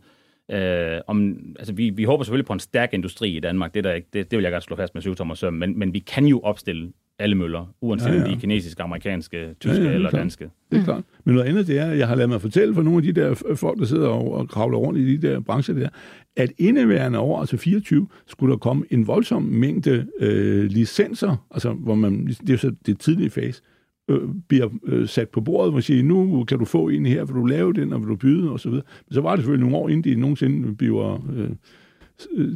[1.07, 4.07] om, altså vi, vi håber selvfølgelig på en stærk industri i Danmark, det, der ikke,
[4.13, 6.39] det, det vil jeg godt slå fast med syvtommer søm, men, men vi kan jo
[6.39, 8.23] opstille alle møller, uanset ja, ja.
[8.23, 10.21] om de er kinesiske, amerikanske, tyske ja, ja, eller klart.
[10.21, 10.49] danske.
[10.71, 11.03] Det er klart.
[11.23, 13.53] Men noget andet det er, jeg har lavet mig fortælle for nogle af de der
[13.55, 15.89] folk, der sidder og, og kravler rundt i de der brancher der,
[16.35, 21.95] at indeværende år, altså 24, skulle der komme en voldsom mængde øh, licenser, altså hvor
[21.95, 23.61] man, det er jo så det tidlige fase,
[24.09, 27.35] øh, bliver øh, sat på bordet, hvor siger, nu kan du få en her, vil
[27.35, 28.83] du lave den, og vil du byde, og så videre.
[29.07, 31.49] Men så var det selvfølgelig nogle år, inden de nogensinde bliver øh,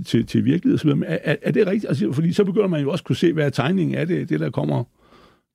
[0.05, 0.73] til, til virkelighed.
[0.73, 0.97] Og så videre.
[0.99, 1.85] Men er, er, er det rigtigt?
[1.89, 4.39] Altså, fordi så begynder man jo også kunne se, hvad er tegningen af det, det
[4.39, 4.83] der kommer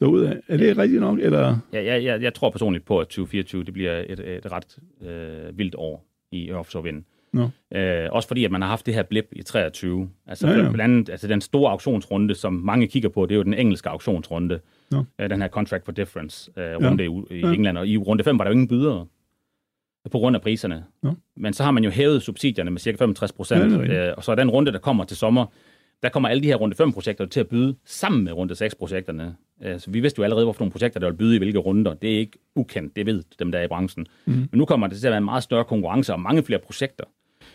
[0.01, 0.37] derudad.
[0.49, 1.19] Er det rigtigt nok?
[1.19, 1.59] Eller?
[1.73, 4.79] Ja, jeg, jeg, jeg tror personligt på, at 2024 det bliver et, et ret
[5.09, 7.03] øh, vildt år i offshore vind.
[7.33, 7.49] No.
[7.75, 10.09] Øh, også fordi, at man har haft det her blip i 23.
[10.27, 10.63] Altså, Ja, ja.
[10.63, 13.89] blandt andet, altså den store auktionsrunde, som mange kigger på, det er jo den engelske
[13.89, 14.61] auktionsrunde.
[14.91, 15.05] Nå.
[15.19, 17.79] Øh, den her Contract for Difference øh, runde i, i England.
[17.79, 19.07] Og i runde 5 var der jo ingen bydere
[20.11, 20.85] på grund af priserne.
[21.03, 21.13] Nå.
[21.37, 23.63] Men så har man jo hævet subsidierne med cirka 65 Ja, procent.
[23.73, 23.93] rigtigt.
[23.99, 25.47] øh, og så er den runde, der kommer til sommer,
[26.03, 29.37] der kommer alle de her runde 5-projekter til at byde sammen med runde 6-projekterne.
[29.63, 31.95] Øh, Så vi vidste jo allerede, hvorfor nogle projekter, der vil byde i hvilke runder.
[31.95, 34.07] Det er ikke ukendt, det ved dem, der er i branchen.
[34.27, 34.33] Mm.
[34.33, 37.05] Men nu kommer det til at være en meget større konkurrence og mange flere projekter.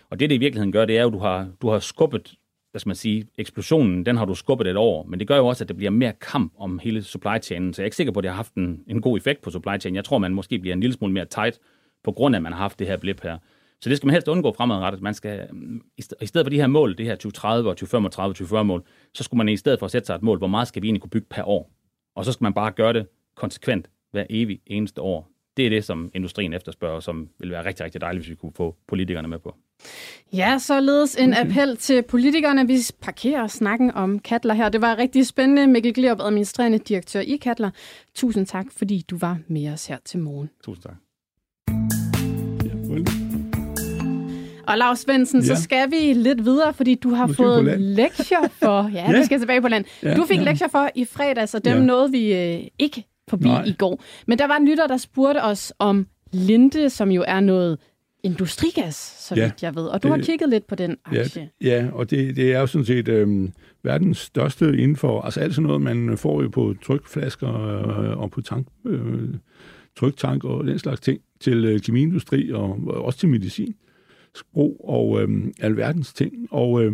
[0.09, 2.33] Og det, det i virkeligheden gør, det er jo, at du har, du har skubbet,
[2.71, 5.03] hvad skal man sige, eksplosionen, den har du skubbet et år.
[5.03, 7.73] Men det gør jo også, at det bliver mere kamp om hele supply chainen.
[7.73, 9.51] Så jeg er ikke sikker på, at det har haft en, en god effekt på
[9.51, 9.95] supply chain.
[9.95, 11.59] Jeg tror, man måske bliver en lille smule mere tight,
[12.03, 13.37] på grund af, at man har haft det her blip her.
[13.81, 15.01] Så det skal man helst undgå fremadrettet.
[15.01, 15.47] Man skal,
[15.97, 19.23] i i stedet for de her mål, det her 2030 og 2035 2040 mål, så
[19.23, 21.01] skulle man i stedet for at sætte sig et mål, hvor meget skal vi egentlig
[21.01, 21.71] kunne bygge per år?
[22.15, 25.31] Og så skal man bare gøre det konsekvent hver evig eneste år.
[25.57, 28.53] Det er det, som industrien efterspørger, som vil være rigtig, rigtig dejligt, hvis vi kunne
[28.55, 29.55] få politikerne med på.
[30.33, 32.67] Ja, således en appel til politikerne.
[32.67, 34.69] Vi parkerer snakken om Katler her.
[34.69, 35.67] Det var rigtig spændende.
[35.67, 37.69] Mikkel Glierup, administrerende direktør i Katler.
[38.15, 40.49] Tusind tak, fordi du var med os her til morgen.
[40.63, 40.95] Tusind tak.
[44.67, 45.45] Og Lars Svendsen, ja.
[45.55, 48.89] Så skal vi lidt videre, fordi du har på fået lektier for...
[48.93, 49.85] Ja, ja, vi skal tilbage på land.
[50.03, 50.43] Ja, Du fik ja.
[50.43, 51.83] lektier for i fredags, og dem Ja.
[51.83, 53.63] nåede vi øh, ikke forbi Nej.
[53.65, 54.03] i går.
[54.27, 57.77] Men der var en lytter, der spurgte os om Linde, som jo er noget
[58.23, 59.43] industrigas, så Ja.
[59.43, 59.83] vidt jeg ved.
[59.85, 61.49] Og du har Det- kigget lidt på den Ja, aktie.
[61.61, 63.51] ja og det, det er jo sådan set øhm,
[63.83, 67.53] verdens største inden for, altså alt sådan noget, man får jo på trykflasker
[68.09, 69.29] øh, og på tank, øh,
[69.99, 73.75] tryktank og den slags ting, til øh, kemiindustri og, og også til medicin,
[74.35, 76.33] sprog og øh, alverdens ting.
[76.51, 76.91] Og, øh,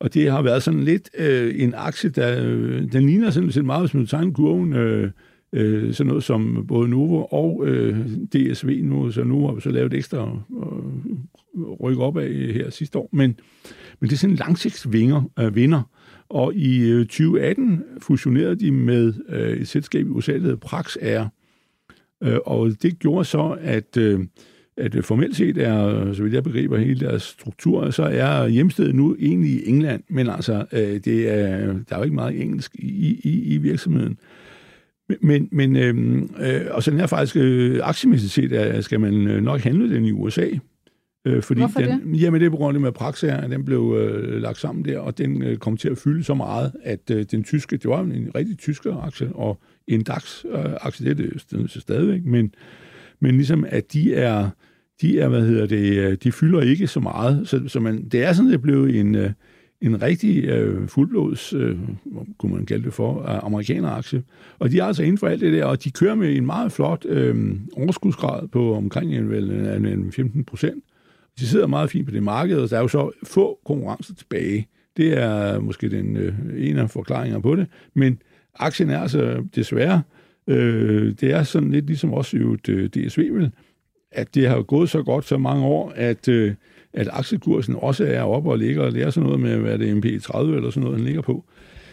[0.00, 3.64] og det har været sådan lidt øh, en aktie, der øh, den ligner sådan set
[3.64, 5.10] meget, hvis man tegner kurven, øh,
[5.54, 9.70] øh, sådan noget som både Novo og øh, DSV nu, så nu har vi så
[9.70, 13.08] lavet ekstra øh, ryk op af her sidste år.
[13.12, 13.36] Men,
[14.00, 15.82] men det er sådan en langsigtsvinger, øh, vinder.
[16.28, 21.24] Og i øh, 2018 fusionerede de med øh, et selskab i USA, der hedder Praxair.
[22.22, 24.20] Øh, og det gjorde så, at, øh,
[24.76, 29.16] at formelt set er, så vidt jeg begriber hele deres struktur, så er hjemstedet nu
[29.20, 33.20] egentlig i England, men altså, øh, det er, der er jo ikke meget engelsk i,
[33.24, 34.18] i, i virksomheden.
[35.20, 39.26] Men, men øh, øh, og så den er faktisk, øh, aktiemæssigt set, er, skal man
[39.26, 40.46] øh, nok handle den i USA.
[41.26, 43.96] Øh, fordi Hvorfor den, Jamen det er på grund af det med at den blev
[43.98, 47.24] øh, lagt sammen der, og den øh, kom til at fylde så meget, at øh,
[47.30, 52.24] den tyske, det var en rigtig tysk aktie, og en DAX-aktie, det er det stadigvæk,
[52.24, 52.54] men,
[53.20, 54.50] men ligesom at de er,
[55.00, 58.24] de er, hvad hedder det, øh, de fylder ikke så meget, så, så man, det
[58.24, 59.30] er sådan, det blev en, øh,
[59.84, 61.78] en rigtig øh, fuldblods, øh,
[62.38, 64.22] kunne man kalde det for, øh, amerikaneraktie.
[64.58, 66.72] Og de er altså inden for alt det der, og de kører med en meget
[66.72, 70.84] flot øh, overskudsgrad på omkring en, vel, en, en 15 procent.
[71.38, 74.68] De sidder meget fint på det marked, og der er jo så få konkurrencer tilbage.
[74.96, 78.18] Det er måske den øh, ene af forklaringerne på det, men
[78.54, 80.02] aktien er altså desværre,
[80.46, 83.50] øh, det er sådan lidt ligesom også jo et øh, DSV vel,
[84.12, 86.54] at det har gået så godt så mange år, at, øh,
[86.94, 89.90] at aktiekursen også er oppe og ligger, og det er sådan noget med, hvad det
[89.90, 91.44] er, MP30 eller sådan noget, den ligger på.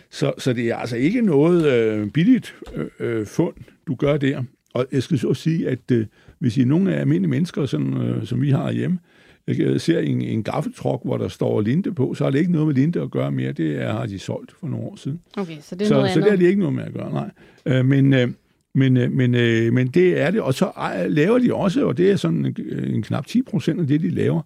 [0.09, 3.53] Så, så det er altså ikke noget øh, billigt øh, øh, fund,
[3.87, 4.43] du gør der.
[4.73, 6.05] Og jeg skal så sige, at øh,
[6.39, 8.99] hvis I er nogle af almindelige mennesker, sådan, øh, som vi har hjemme,
[9.47, 12.67] jeg ser en, en gaffeltruk, hvor der står Linde på, så har det ikke noget
[12.67, 13.51] med Linde at gøre mere.
[13.51, 15.19] Det er, har de solgt for nogle år siden.
[15.37, 16.31] Okay, så det er Så, noget så det andet.
[16.31, 17.29] har de ikke noget med at gøre, nej.
[17.65, 18.29] Øh, men, øh,
[18.75, 20.71] men, øh, men, øh, men det er det, og så
[21.07, 22.55] laver de også, og det er sådan en,
[22.93, 24.41] en knap 10 procent af det, de laver,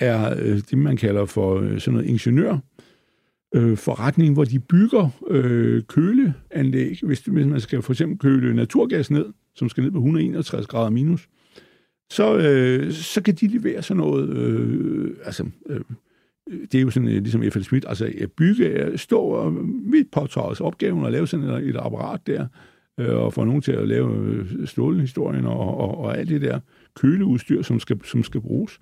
[0.00, 2.58] er øh, det, man kalder for øh, sådan noget ingeniør
[3.54, 9.10] øh, forretning, hvor de bygger øh, køleanlæg, hvis, hvis man skal for eksempel køle naturgas
[9.10, 11.28] ned, som skal ned på 161 grader minus,
[12.10, 15.80] så, øh, så kan de levere sådan noget, øh, altså, øh,
[16.50, 17.62] det er jo sådan øh, ligesom F.L.
[17.62, 19.56] Schmidt, altså at bygge, øh, stå og
[19.92, 22.46] vi påtager os opgaven og lave sådan et, et apparat der,
[23.00, 26.60] øh, og få nogen til at lave øh, stålhistorien og, og, og alt det der
[26.94, 28.80] køleudstyr, som skal, som skal bruges.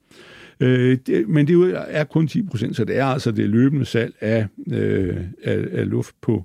[0.61, 4.15] Øh, det, men det er kun 10 procent, så det er altså det løbende salg
[4.21, 6.45] af, øh, af, af luft på,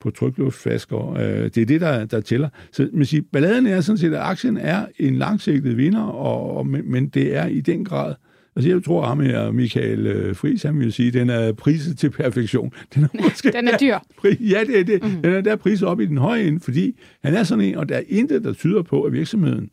[0.00, 1.12] på trykluftflasker.
[1.12, 2.48] Øh, det er det, der, der tæller.
[2.72, 6.66] Så man siger, balladen er sådan set, at aktien er en langsigtet vinder, og, og,
[6.66, 8.14] men, men det er i den grad
[8.58, 11.98] Altså, jeg tror, at her, Michael øh, Friis, han vil sige, at den er priset
[11.98, 12.72] til perfektion.
[12.94, 13.98] Den er, måske, den er dyr.
[14.24, 14.28] Ja,
[14.58, 15.02] ja, det er det.
[15.02, 15.22] Mm.
[15.22, 17.88] Den er der priset op i den høje ende, fordi han er sådan en, og
[17.88, 19.70] der er intet, der tyder på, at virksomheden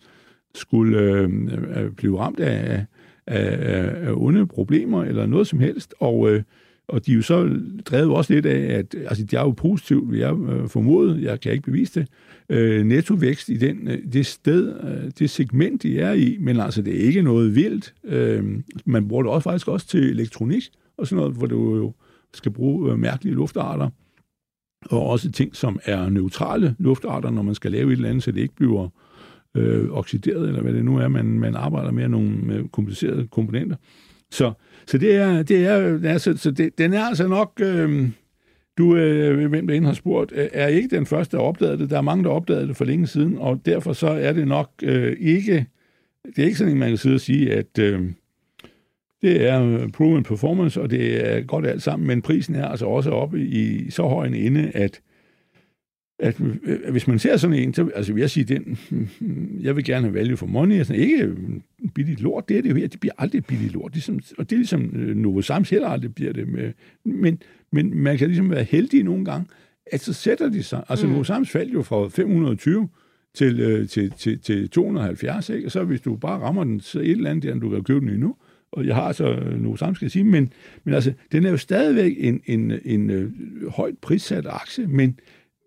[0.55, 1.29] skulle øh,
[1.75, 2.85] øh blive ramt af,
[3.27, 5.93] af, af onde problemer eller noget som helst.
[5.99, 6.43] Og, øh,
[6.87, 10.11] og de er jo så drevet også lidt af, at altså, de er jo positivt,
[10.11, 12.09] vi jeg øh, formodet, jeg kan ikke bevise det,
[12.49, 16.81] øh, nettovækst i den, øh, det sted, øh, det segment, de er i, men altså,
[16.81, 17.93] det er ikke noget vildt.
[18.03, 18.43] Øh,
[18.85, 21.93] man bruger det også faktisk også til elektronik og sådan noget, hvor du jo
[22.33, 23.89] skal bruge øh, mærkelige luftarter,
[24.89, 28.31] og også ting, som er neutrale luftarter, når man skal lave et eller andet, så
[28.31, 28.89] det ikke bliver
[29.55, 33.75] øh, oxideret, eller hvad det nu er, man, man arbejder med nogle med komplicerede komponenter.
[34.31, 34.51] Så,
[34.87, 38.09] så det er, det er, altså, så det, den er altså nok, øh,
[38.77, 41.89] du, øh, hvem der har spurgt, øh, er ikke den første, der opdagede det.
[41.89, 44.71] Der er mange, der opdagede det for længe siden, og derfor så er det nok
[44.83, 45.65] øh, ikke,
[46.25, 48.01] det er ikke sådan, at man kan sidde og sige, at øh,
[49.21, 53.09] det er proven performance, og det er godt alt sammen, men prisen er altså også
[53.09, 55.01] oppe i så høj en ende, at
[56.19, 58.77] at øh, hvis man ser sådan en, så altså vil jeg sige, den,
[59.61, 61.35] jeg vil gerne have value for money, altså ikke
[61.95, 64.55] billigt lort, det er det jo her, det bliver aldrig billigt lort, ligesom, og det
[64.55, 66.71] er ligesom øh, Novo Sams heller aldrig bliver det, med,
[67.05, 67.41] men,
[67.71, 69.47] men man kan ligesom være heldig nogle gange,
[69.91, 71.11] at så sætter de sig, altså mm.
[71.11, 72.89] Novo Sams faldt jo fra 520
[73.33, 75.67] til, øh, til, til, til 270, ikke?
[75.67, 77.99] og så hvis du bare rammer den, så et eller andet der, du kan købe
[77.99, 78.35] den endnu,
[78.71, 80.53] og jeg har så Novo Sams, skal jeg sige, men,
[80.83, 83.33] men altså, den er jo stadigvæk en, en, en, en
[83.69, 85.19] højt prissat aktie, men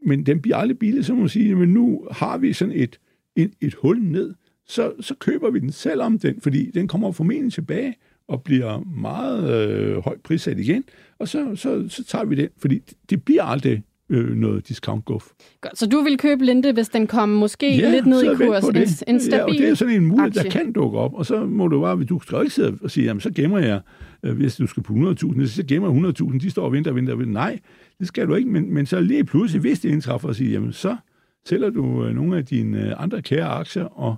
[0.07, 3.01] men den bliver aldrig billig, så må man sige, men nu har vi sådan et,
[3.37, 4.35] et, et hul ned,
[4.67, 7.95] så, så køber vi den, selvom den, fordi den kommer formentlig tilbage
[8.29, 10.85] og bliver meget øh, højt prissat igen,
[11.19, 15.29] og så, så, så tager vi den, fordi det bliver aldrig øh, noget discount guf.
[15.61, 18.65] Godt, så du vil købe Linde, hvis den kommer måske ja, lidt ned i kurs,
[18.65, 21.27] en, en stabil ja, og det er sådan en mulighed, der kan dukke op, og
[21.27, 23.81] så må du bare, du skal ikke sidde og sige, jamen så gemmer jeg,
[24.23, 27.13] øh, hvis du skal på 100.000, så gemmer 100.000, de står og venter og venter
[27.13, 27.33] og venter.
[27.33, 27.59] Nej,
[27.99, 30.73] det skal du ikke, men, men så lige pludselig, hvis det indtræffer, at sige, jamen
[30.73, 30.97] så
[31.47, 34.17] sælger du øh, nogle af dine øh, andre kære aktier og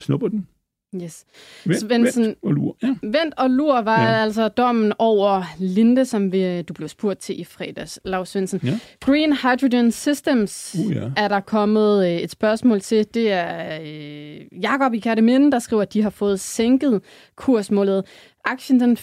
[0.00, 0.46] snupper den.
[0.94, 1.24] Yes.
[1.64, 2.76] Vent, Svendsen, vent og lur.
[2.82, 2.94] Ja.
[3.02, 4.22] Vent og lur var ja.
[4.22, 8.60] altså dommen over Linde, som vi, du blev spurgt til i fredags, Lars Svendsen.
[8.64, 8.78] Ja.
[9.00, 11.10] Green Hydrogen Systems uh, ja.
[11.16, 13.06] er der kommet øh, et spørgsmål til.
[13.14, 17.02] Det er øh, Jakob i Kærteminde, der skriver, at de har fået sænket
[17.36, 18.04] kursmålet.
[18.44, 18.96] Aktien den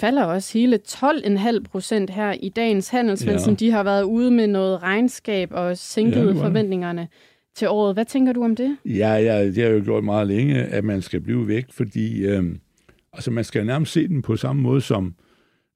[0.00, 3.54] falder også hele 12,5 procent her i dagens handelsvend, ja.
[3.54, 7.08] de har været ude med noget regnskab og sænket ja, forventningerne
[7.54, 7.94] til året.
[7.94, 8.76] Hvad tænker du om det?
[8.84, 12.44] Ja, ja, det har jo gjort meget længe, at man skal blive væk, fordi øh,
[13.12, 15.14] altså man skal nærmest se den på samme måde som,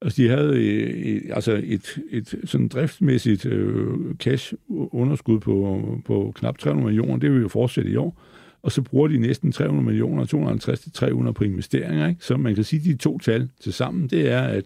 [0.03, 6.59] altså de havde øh, et, altså et, et sådan driftsmæssigt øh, cash-underskud på, på knap
[6.59, 8.21] 300 millioner, det vil jo fortsætte i år,
[8.63, 12.09] og så bruger de næsten 300 millioner, 250 til 300 på investeringer.
[12.09, 12.25] Ikke?
[12.25, 14.65] Så man kan sige, at de to tal til sammen, det er, at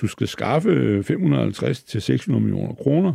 [0.00, 3.14] du skal skaffe øh, 550 til 600 millioner kroner,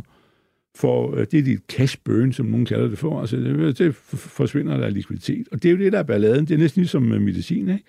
[0.76, 3.20] for øh, det er dit cash burn, som nogen kalder det for.
[3.20, 5.48] Altså, det, det forsvinder der likviditet.
[5.52, 6.44] Og det er jo det, der er balladen.
[6.44, 7.84] Det er næsten ligesom medicin, ikke?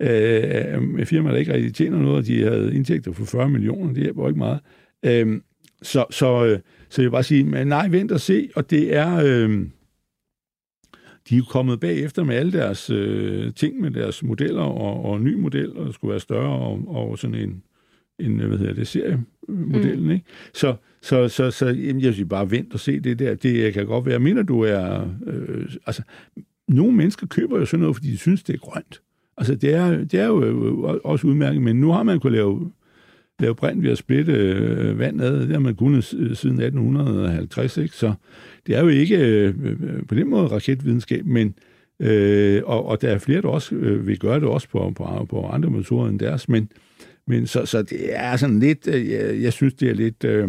[0.00, 3.92] Øh, øh firmaer, der ikke rigtig tjener noget, og de havde indtægter for 40 millioner,
[3.92, 4.60] det hjælper ikke meget.
[5.04, 5.40] Øh,
[5.82, 6.58] så, så, øh,
[6.88, 9.16] så jeg vil bare sige, men nej, vent og se, og det er...
[9.24, 9.66] Øh,
[11.28, 15.20] de er jo kommet bagefter med alle deres øh, ting med deres modeller og, og
[15.20, 17.62] ny model, og skulle være større og, og sådan en,
[18.18, 20.10] en hvad hedder det, seriemodellen, mm.
[20.10, 20.24] ikke?
[20.54, 23.34] Så, så, så, så jamen, jeg vil bare vent og se det der.
[23.34, 25.08] Det kan godt være, mener, du er...
[25.26, 26.02] Øh, altså,
[26.68, 29.00] nogle mennesker køber jo sådan noget, fordi de synes, det er grønt.
[29.38, 32.72] Altså, det er, det er jo øh, også udmærket, men nu har man kunnet lave,
[33.38, 35.40] lave brint ved at splitte øh, vand ad.
[35.40, 37.96] Det har man kunnet siden 1850, ikke?
[37.96, 38.12] Så
[38.66, 39.54] det er jo ikke øh,
[40.08, 41.54] på den måde raketvidenskab, men
[42.00, 45.26] øh, og, og der er flere, der også øh, vil gøre det også på, på,
[45.30, 46.68] på andre metoder end deres, men,
[47.26, 50.24] men så, så det er sådan lidt, øh, jeg, jeg synes, det er lidt...
[50.24, 50.48] Øh,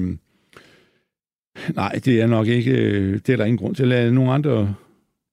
[1.75, 4.31] nej, det er nok ikke, øh, det er der ingen grund til at lade nogle
[4.31, 4.75] andre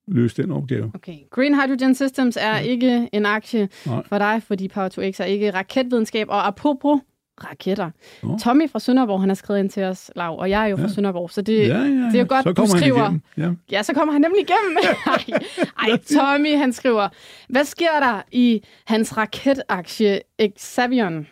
[0.09, 0.91] løse den opgave.
[0.95, 1.17] Okay.
[1.31, 2.59] Green Hydrogen Systems er ja.
[2.59, 4.03] ikke en aktie Nej.
[4.07, 6.29] for dig, fordi Power2X er ikke raketvidenskab.
[6.29, 7.01] Og apropos
[7.45, 7.91] raketter.
[8.23, 8.39] Oh.
[8.39, 10.85] Tommy fra Sønderborg, han har skrevet ind til os, Lav, og jeg er jo ja.
[10.85, 11.87] fra Sønderborg, så det, ja, ja, ja.
[11.87, 13.19] det er jo godt, du skriver.
[13.37, 13.51] Ja.
[13.71, 14.77] ja, så kommer han nemlig igennem.
[15.07, 17.09] ej, ej, Tommy, han skriver,
[17.49, 21.27] hvad sker der i hans raketaktie Exavion?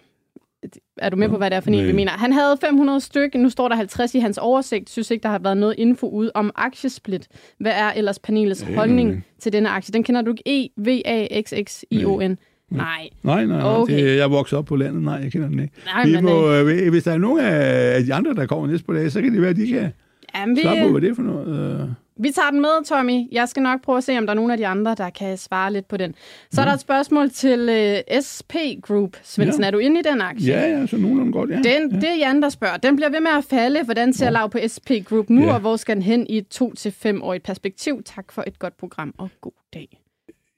[0.99, 2.11] Er du med på, hvad det er for en, vi mener?
[2.11, 4.91] Han havde 500 stykker, nu står der 50 i hans oversigt.
[4.91, 7.29] Synes ikke, der har været noget info ud om aktiesplit.
[7.61, 9.93] Hvad er ellers panelets holdning til denne aktie?
[9.93, 10.71] Den kender du ikke.
[10.77, 12.39] E-V-A-X-X-I-O-N.
[12.71, 13.09] Nej.
[13.23, 13.77] Nej, nej, nej.
[13.77, 14.05] Okay.
[14.05, 15.03] Det, jeg vokset op på landet.
[15.03, 15.75] Nej, jeg kender den ikke.
[15.87, 18.95] Nej, vi må, øh, hvis der er nogen af de andre, der kommer næste på
[18.95, 19.93] dag, så kan det være, at de kan
[20.35, 21.95] Jamen, vi, svare på, hvad det er for noget.
[22.19, 22.25] Øh.
[22.25, 23.21] vi tager den med, Tommy.
[23.33, 25.39] Jeg skal nok prøve at se, om der er nogen af de andre, der kan
[25.39, 26.15] svare lidt på den.
[26.51, 29.17] Så er der et spørgsmål til uh, SP Group.
[29.23, 29.67] Svendsen, Ja.
[29.67, 30.53] er du inde i den aktie?
[30.55, 31.57] Ja, ja, så nogenlunde godt, ja.
[31.57, 32.77] Den, Det er Jan, der spørger.
[32.77, 33.85] Den bliver ved med at falde.
[33.85, 35.55] Hvordan ser lav på SP Group nu, Ja.
[35.55, 38.03] og hvor skal den hen i et to til fem årigt perspektiv?
[38.05, 39.99] Tak for et godt program, og god dag.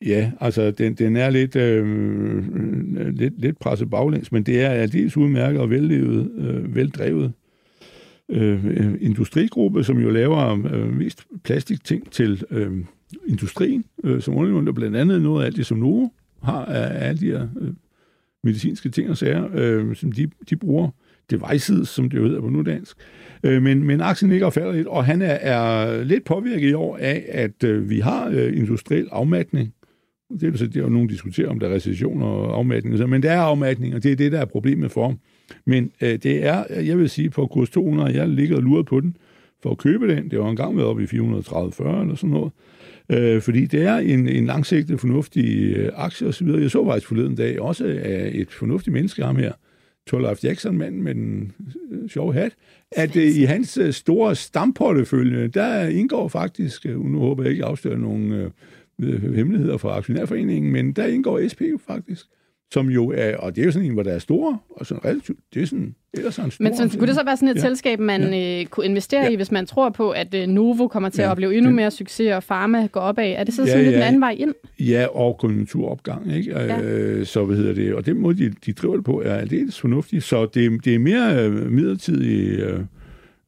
[0.06, 5.16] Ja, altså den, den er lidt, øh, lidt, lidt presset baglæns, men det er aldeles
[5.16, 7.32] udmærket og vellevet, øh, veldrevet
[8.28, 12.72] øh, industrigruppe, som jo laver øh, mest plastikting til øh,
[13.26, 16.08] industrien, øh, som underleverer blandt andet noget af alt det, som Novo
[16.42, 17.72] har af alle de her øh,
[18.44, 20.90] medicinske ting og sager, øh, som de, de bruger.
[21.30, 22.96] Devices, som det jo hedder på nudansk.
[23.44, 26.72] Øh, men, men aktien ligger og falder lidt, og han er, er lidt påvirket i
[26.72, 29.74] år af, at øh, vi har øh, industriel afmatning.
[30.30, 32.56] Det er, jo så, det er jo nogen, der diskuterer, om der er recession og
[32.56, 35.06] afmatning, og så, men der er afmatning, og det er det, der er problemet for
[35.06, 35.18] ham.
[35.64, 39.00] Men øh, det er, jeg vil sige, på kurs 200, jeg ligger og lurer på
[39.00, 39.16] den
[39.62, 40.30] for at købe den.
[40.30, 42.52] Det var engang været oppe i 430-40 eller sådan noget.
[43.08, 46.46] Øh, fordi det er en, en langsigtet, fornuftig øh, aktie osv.
[46.46, 49.52] Jeg så faktisk forleden dag også af et fornuftigt menneske, ham her,
[50.06, 51.52] Torleif Jackson, manden med den
[51.90, 52.52] øh, sjove hat,
[52.92, 57.64] at øh, i hans øh, store stamportefølge, der indgår faktisk, øh, nu håber jeg ikke,
[57.64, 58.50] at afsløre nogen øh,
[59.02, 62.26] øh, hemmeligheder fra aktionærforeningen, men der indgår SP jo faktisk,
[62.74, 65.04] som jo er, og det er jo sådan en, hvor der er store, og sådan
[65.04, 66.62] relativt, det er sådan, ellers er en stor.
[66.62, 67.60] Men sådan, kunne det så være sådan et Ja.
[67.60, 67.66] ja.
[67.66, 69.28] selskab, man øh, kunne investere Ja.
[69.30, 71.26] i, hvis man tror på, at øh, Novo kommer til Ja.
[71.26, 73.32] at opleve endnu mere succes, og Pharma går opad?
[73.36, 73.98] Er det så Ja, sådan lidt ja.
[73.98, 74.54] en anden vej ind?
[74.80, 76.50] Ja, og konjunkturopgang, ikke?
[76.50, 76.82] Ja.
[76.82, 77.94] Øh, så hvad hedder det?
[77.94, 80.22] Og den måde, de, de driver det på, er aldeles fornuftig.
[80.22, 82.80] Så det, det er mere øh, midlertidig øh,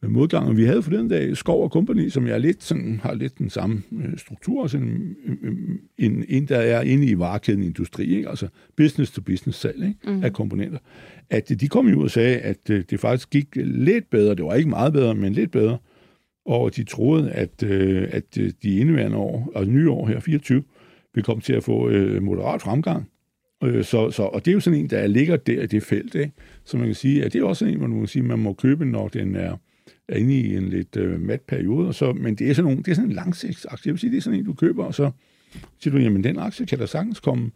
[0.03, 0.49] modgang.
[0.49, 3.51] Og vi havde forleden dag Skov og Company, som jeg lidt sådan, har lidt den
[3.51, 5.53] samme øh, struktur, sådan, øh,
[5.99, 8.29] en, en, der er inde i varekæden industri, ikke?
[8.29, 9.99] altså business to business salg ikke?
[10.05, 10.25] Mm.
[10.25, 10.79] af komponenter.
[11.31, 14.35] At øh, de kom jo ud og sagde, at øh, det faktisk gik lidt bedre.
[14.35, 15.79] Det var ikke meget bedre, men lidt bedre.
[16.47, 20.63] Og de troede, at, øh, at øh, de indeværende år, og nye år her, 24,
[21.15, 23.09] vil komme til at få øh, moderat fremgang.
[23.65, 26.15] Øh, så, så, og det er jo sådan en, der ligger der i det felt.
[26.15, 26.33] Ikke?
[26.65, 28.53] Så man kan sige, at det er også sådan en, man kan sige, man må
[28.53, 29.57] købe, når den er,
[30.09, 31.89] er inde i en lidt øh, mat periode.
[31.89, 33.89] Og så, men det er sådan, nogle, det er sådan en langsigtsaktie.
[33.89, 35.11] Jeg vil sige, det er sådan en, du køber, og så
[35.83, 37.51] siger du, jamen den aktie kan der sagtens komme.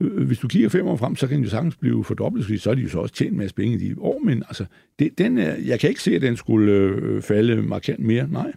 [0.00, 2.58] Øh, Hvis du kigger fem år frem, så kan den jo sagtens blive fordoblet, fordi
[2.58, 4.20] så er de jo så også tjent en masse penge i de år.
[4.24, 4.64] Men altså,
[4.98, 8.28] det, den er, jeg kan ikke se, at den skulle øh, falde markant mere.
[8.30, 8.52] Nej.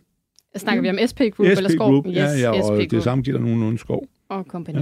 [0.56, 1.92] Snakker vi om SP Group eller SP Skov?
[1.92, 4.08] Group, ja, ja, og SP det Group samme gælder nogenlunde skov.
[4.30, 4.80] og Company.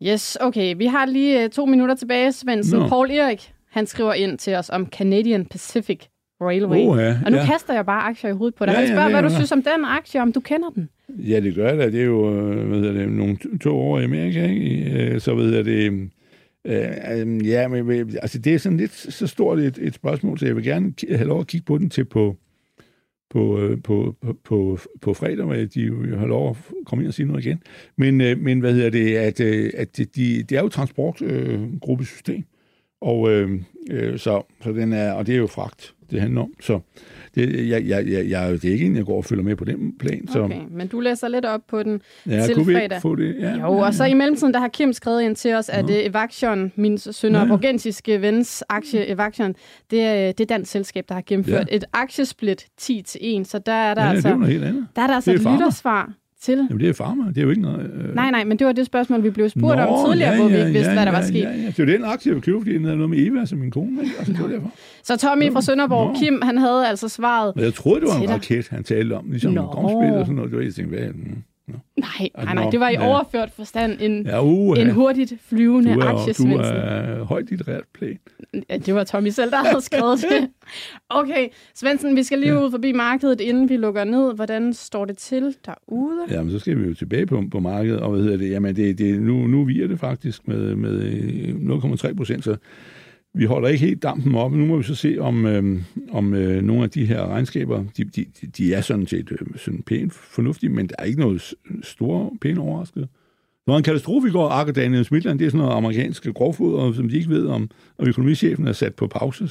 [0.00, 0.12] Ja.
[0.12, 0.74] Yes, okay.
[0.76, 2.88] Vi har lige uh, to minutter tilbage, Svendsen.
[2.88, 6.00] Paul Erik, han skriver ind til os om Canadian Pacific
[6.42, 6.78] Railway.
[7.04, 7.46] Ja, og nu ja.
[7.46, 8.72] kaster jeg bare aktier i hovedet på dig.
[8.72, 10.88] Ja, Han spørger, ja, hvad du synes om den aktie, om du kender den.
[11.08, 11.92] Ja, det gør det.
[11.92, 14.90] Det er jo øh, hvad hedder det, nogle to- to år i Amerika, ikke?
[14.90, 15.92] Øh, Så ved jeg det...
[15.92, 16.08] Øh,
[17.20, 17.90] øh, ja, men
[18.22, 21.28] altså, det er sådan lidt så stort et, et spørgsmål, så jeg vil gerne have
[21.28, 22.36] lov at kigge på den til på,
[23.30, 27.14] på, øh, på, på, på, fredag, hvor de jo har lov at komme ind og
[27.14, 27.62] sige noget igen.
[27.96, 30.04] Men, øh, men hvad hedder det, at, øh, at de,
[30.42, 32.44] det er jo transportgruppesystem,
[33.02, 33.50] og øh,
[33.90, 36.52] øh, så, så den er, og det er jo fragt, det handler om.
[36.60, 36.80] Så
[37.34, 39.64] det, jeg, jeg, jeg, jeg, det er ikke en, jeg går og følger med på
[39.64, 40.28] den plan.
[40.28, 42.84] Så, Okay, men du læser lidt op på den ja, til kunne vi fredag.
[42.84, 43.36] ikke få det?
[43.40, 45.90] Ja, Jo, og så i mellemtiden, der har Kim skrevet ind til os, at Nå.
[45.92, 47.48] uh, Evaxion, min søn og Ja.
[47.48, 49.54] borgensiske vens aktie Evaxion,
[49.90, 51.76] det er, det er dansk selskab, der har gennemført Ja.
[51.76, 55.06] et aktiesplit 10 til 1, så der er der ja, altså, det er der er
[55.06, 56.12] der altså det et lyttersvar
[56.42, 56.56] til.
[56.56, 57.28] Jamen, det er farmer.
[57.28, 57.90] Det er jo ikke noget...
[57.94, 58.14] Øh...
[58.14, 60.56] Nej, nej, men det var det spørgsmål, vi blev spurgt Nå, om tidligere, hvor vi
[60.56, 61.42] ikke vidste, ja, hvad der ja, var sket.
[61.42, 61.66] Ja, ja.
[61.66, 63.70] Det er jo den aktie, jeg købe, fordi den havde noget med Eva, som min
[63.70, 64.02] kone.
[64.02, 64.14] Ikke?
[64.18, 64.70] Altså, det var derfor.
[65.02, 66.18] Så Tommy fra Sønderborg, Nå.
[66.18, 69.24] Kim, han havde altså svaret, Men jeg troede, det var en raket, han talte om.
[69.30, 69.60] Ligesom Nå.
[69.62, 70.50] en og sådan noget.
[70.50, 71.08] Det var jeg tænkte, hvad
[71.68, 71.74] Nå.
[71.96, 73.08] nej, nej, nej, det var i ja.
[73.08, 78.18] overført forstand en, Ja, uh, en hurtigt flyvende du er, du er højt litterært plan.
[78.70, 80.48] Ja, det var Tommy selv, der havde skrevet det.
[81.10, 84.34] Okay, Svendsen, vi skal lige ud forbi markedet, inden vi lukker ned.
[84.34, 86.26] Hvordan står det til derude?
[86.30, 88.50] Jamen, så skal vi jo tilbage på, på markedet, og hvad hedder det?
[88.50, 92.56] Jamen, det, det, nu, nu viger det faktisk med, med øh, 0,3 procent, så
[93.34, 94.52] vi holder ikke helt dampen op.
[94.52, 98.04] Nu må vi så se, om, øh, om øh, nogle af de her regnskaber, de,
[98.04, 98.26] de,
[98.56, 102.60] de er sådan set øh, sådan pænt fornuftige, men der er ikke noget store, pæne
[102.60, 103.08] overraskelse.
[103.66, 106.92] Der var en katastrofe i går, Akker Daniels Midland, det er sådan noget amerikanske grovfoder,
[106.92, 109.44] som de ikke ved om, og økonomichefen er sat på pause.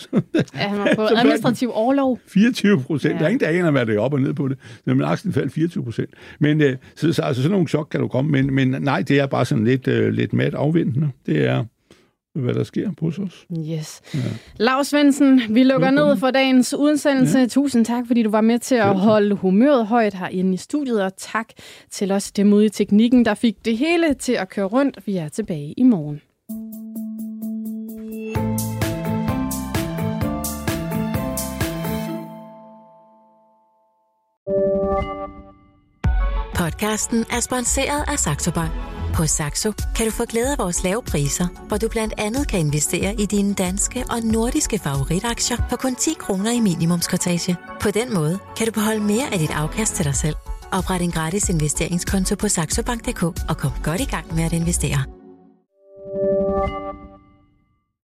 [0.55, 2.19] Ja, han var på administrativ overlov.
[2.27, 3.13] 24 procent.
[3.13, 3.19] Ja.
[3.19, 4.57] Der er ingen, der aner, hvad det er op og ned på det.
[4.85, 6.09] Men aktien faldt 24 procent.
[6.39, 8.31] Men øh, så, så, altså, sådan nogle chok kan du komme.
[8.31, 11.09] Men, men nej, det er bare sådan lidt, øh, lidt mat afventende.
[11.25, 11.65] Det er,
[12.35, 13.45] hvad der sker hos os.
[13.71, 14.01] Yes.
[14.13, 14.19] Ja.
[14.55, 16.09] Lav Svendsen, vi lukker Velkommen.
[16.11, 17.39] ned for dagens udsendelse.
[17.39, 17.45] Ja.
[17.45, 21.11] Tusind tak, fordi du var med til at holde humøret højt herinde i studiet, og
[21.17, 21.47] tak
[21.91, 24.99] til os det modige teknikken, der fik det hele til at køre rundt.
[25.05, 26.21] Vi er tilbage i morgen.
[36.55, 39.00] Podcasten er sponsoreret af Saxo Bank.
[39.13, 42.59] På Saxo kan du få glæde af vores lave priser, hvor du blandt andet kan
[42.59, 47.55] investere i dine danske og nordiske favoritaktier for kun 10 kroner i minimumskortage.
[47.81, 50.35] På den måde kan du beholde mere af dit afkast til dig selv.
[50.71, 55.20] Opret en gratis investeringskonto på saxobank.dk og kom godt i gang med at investere.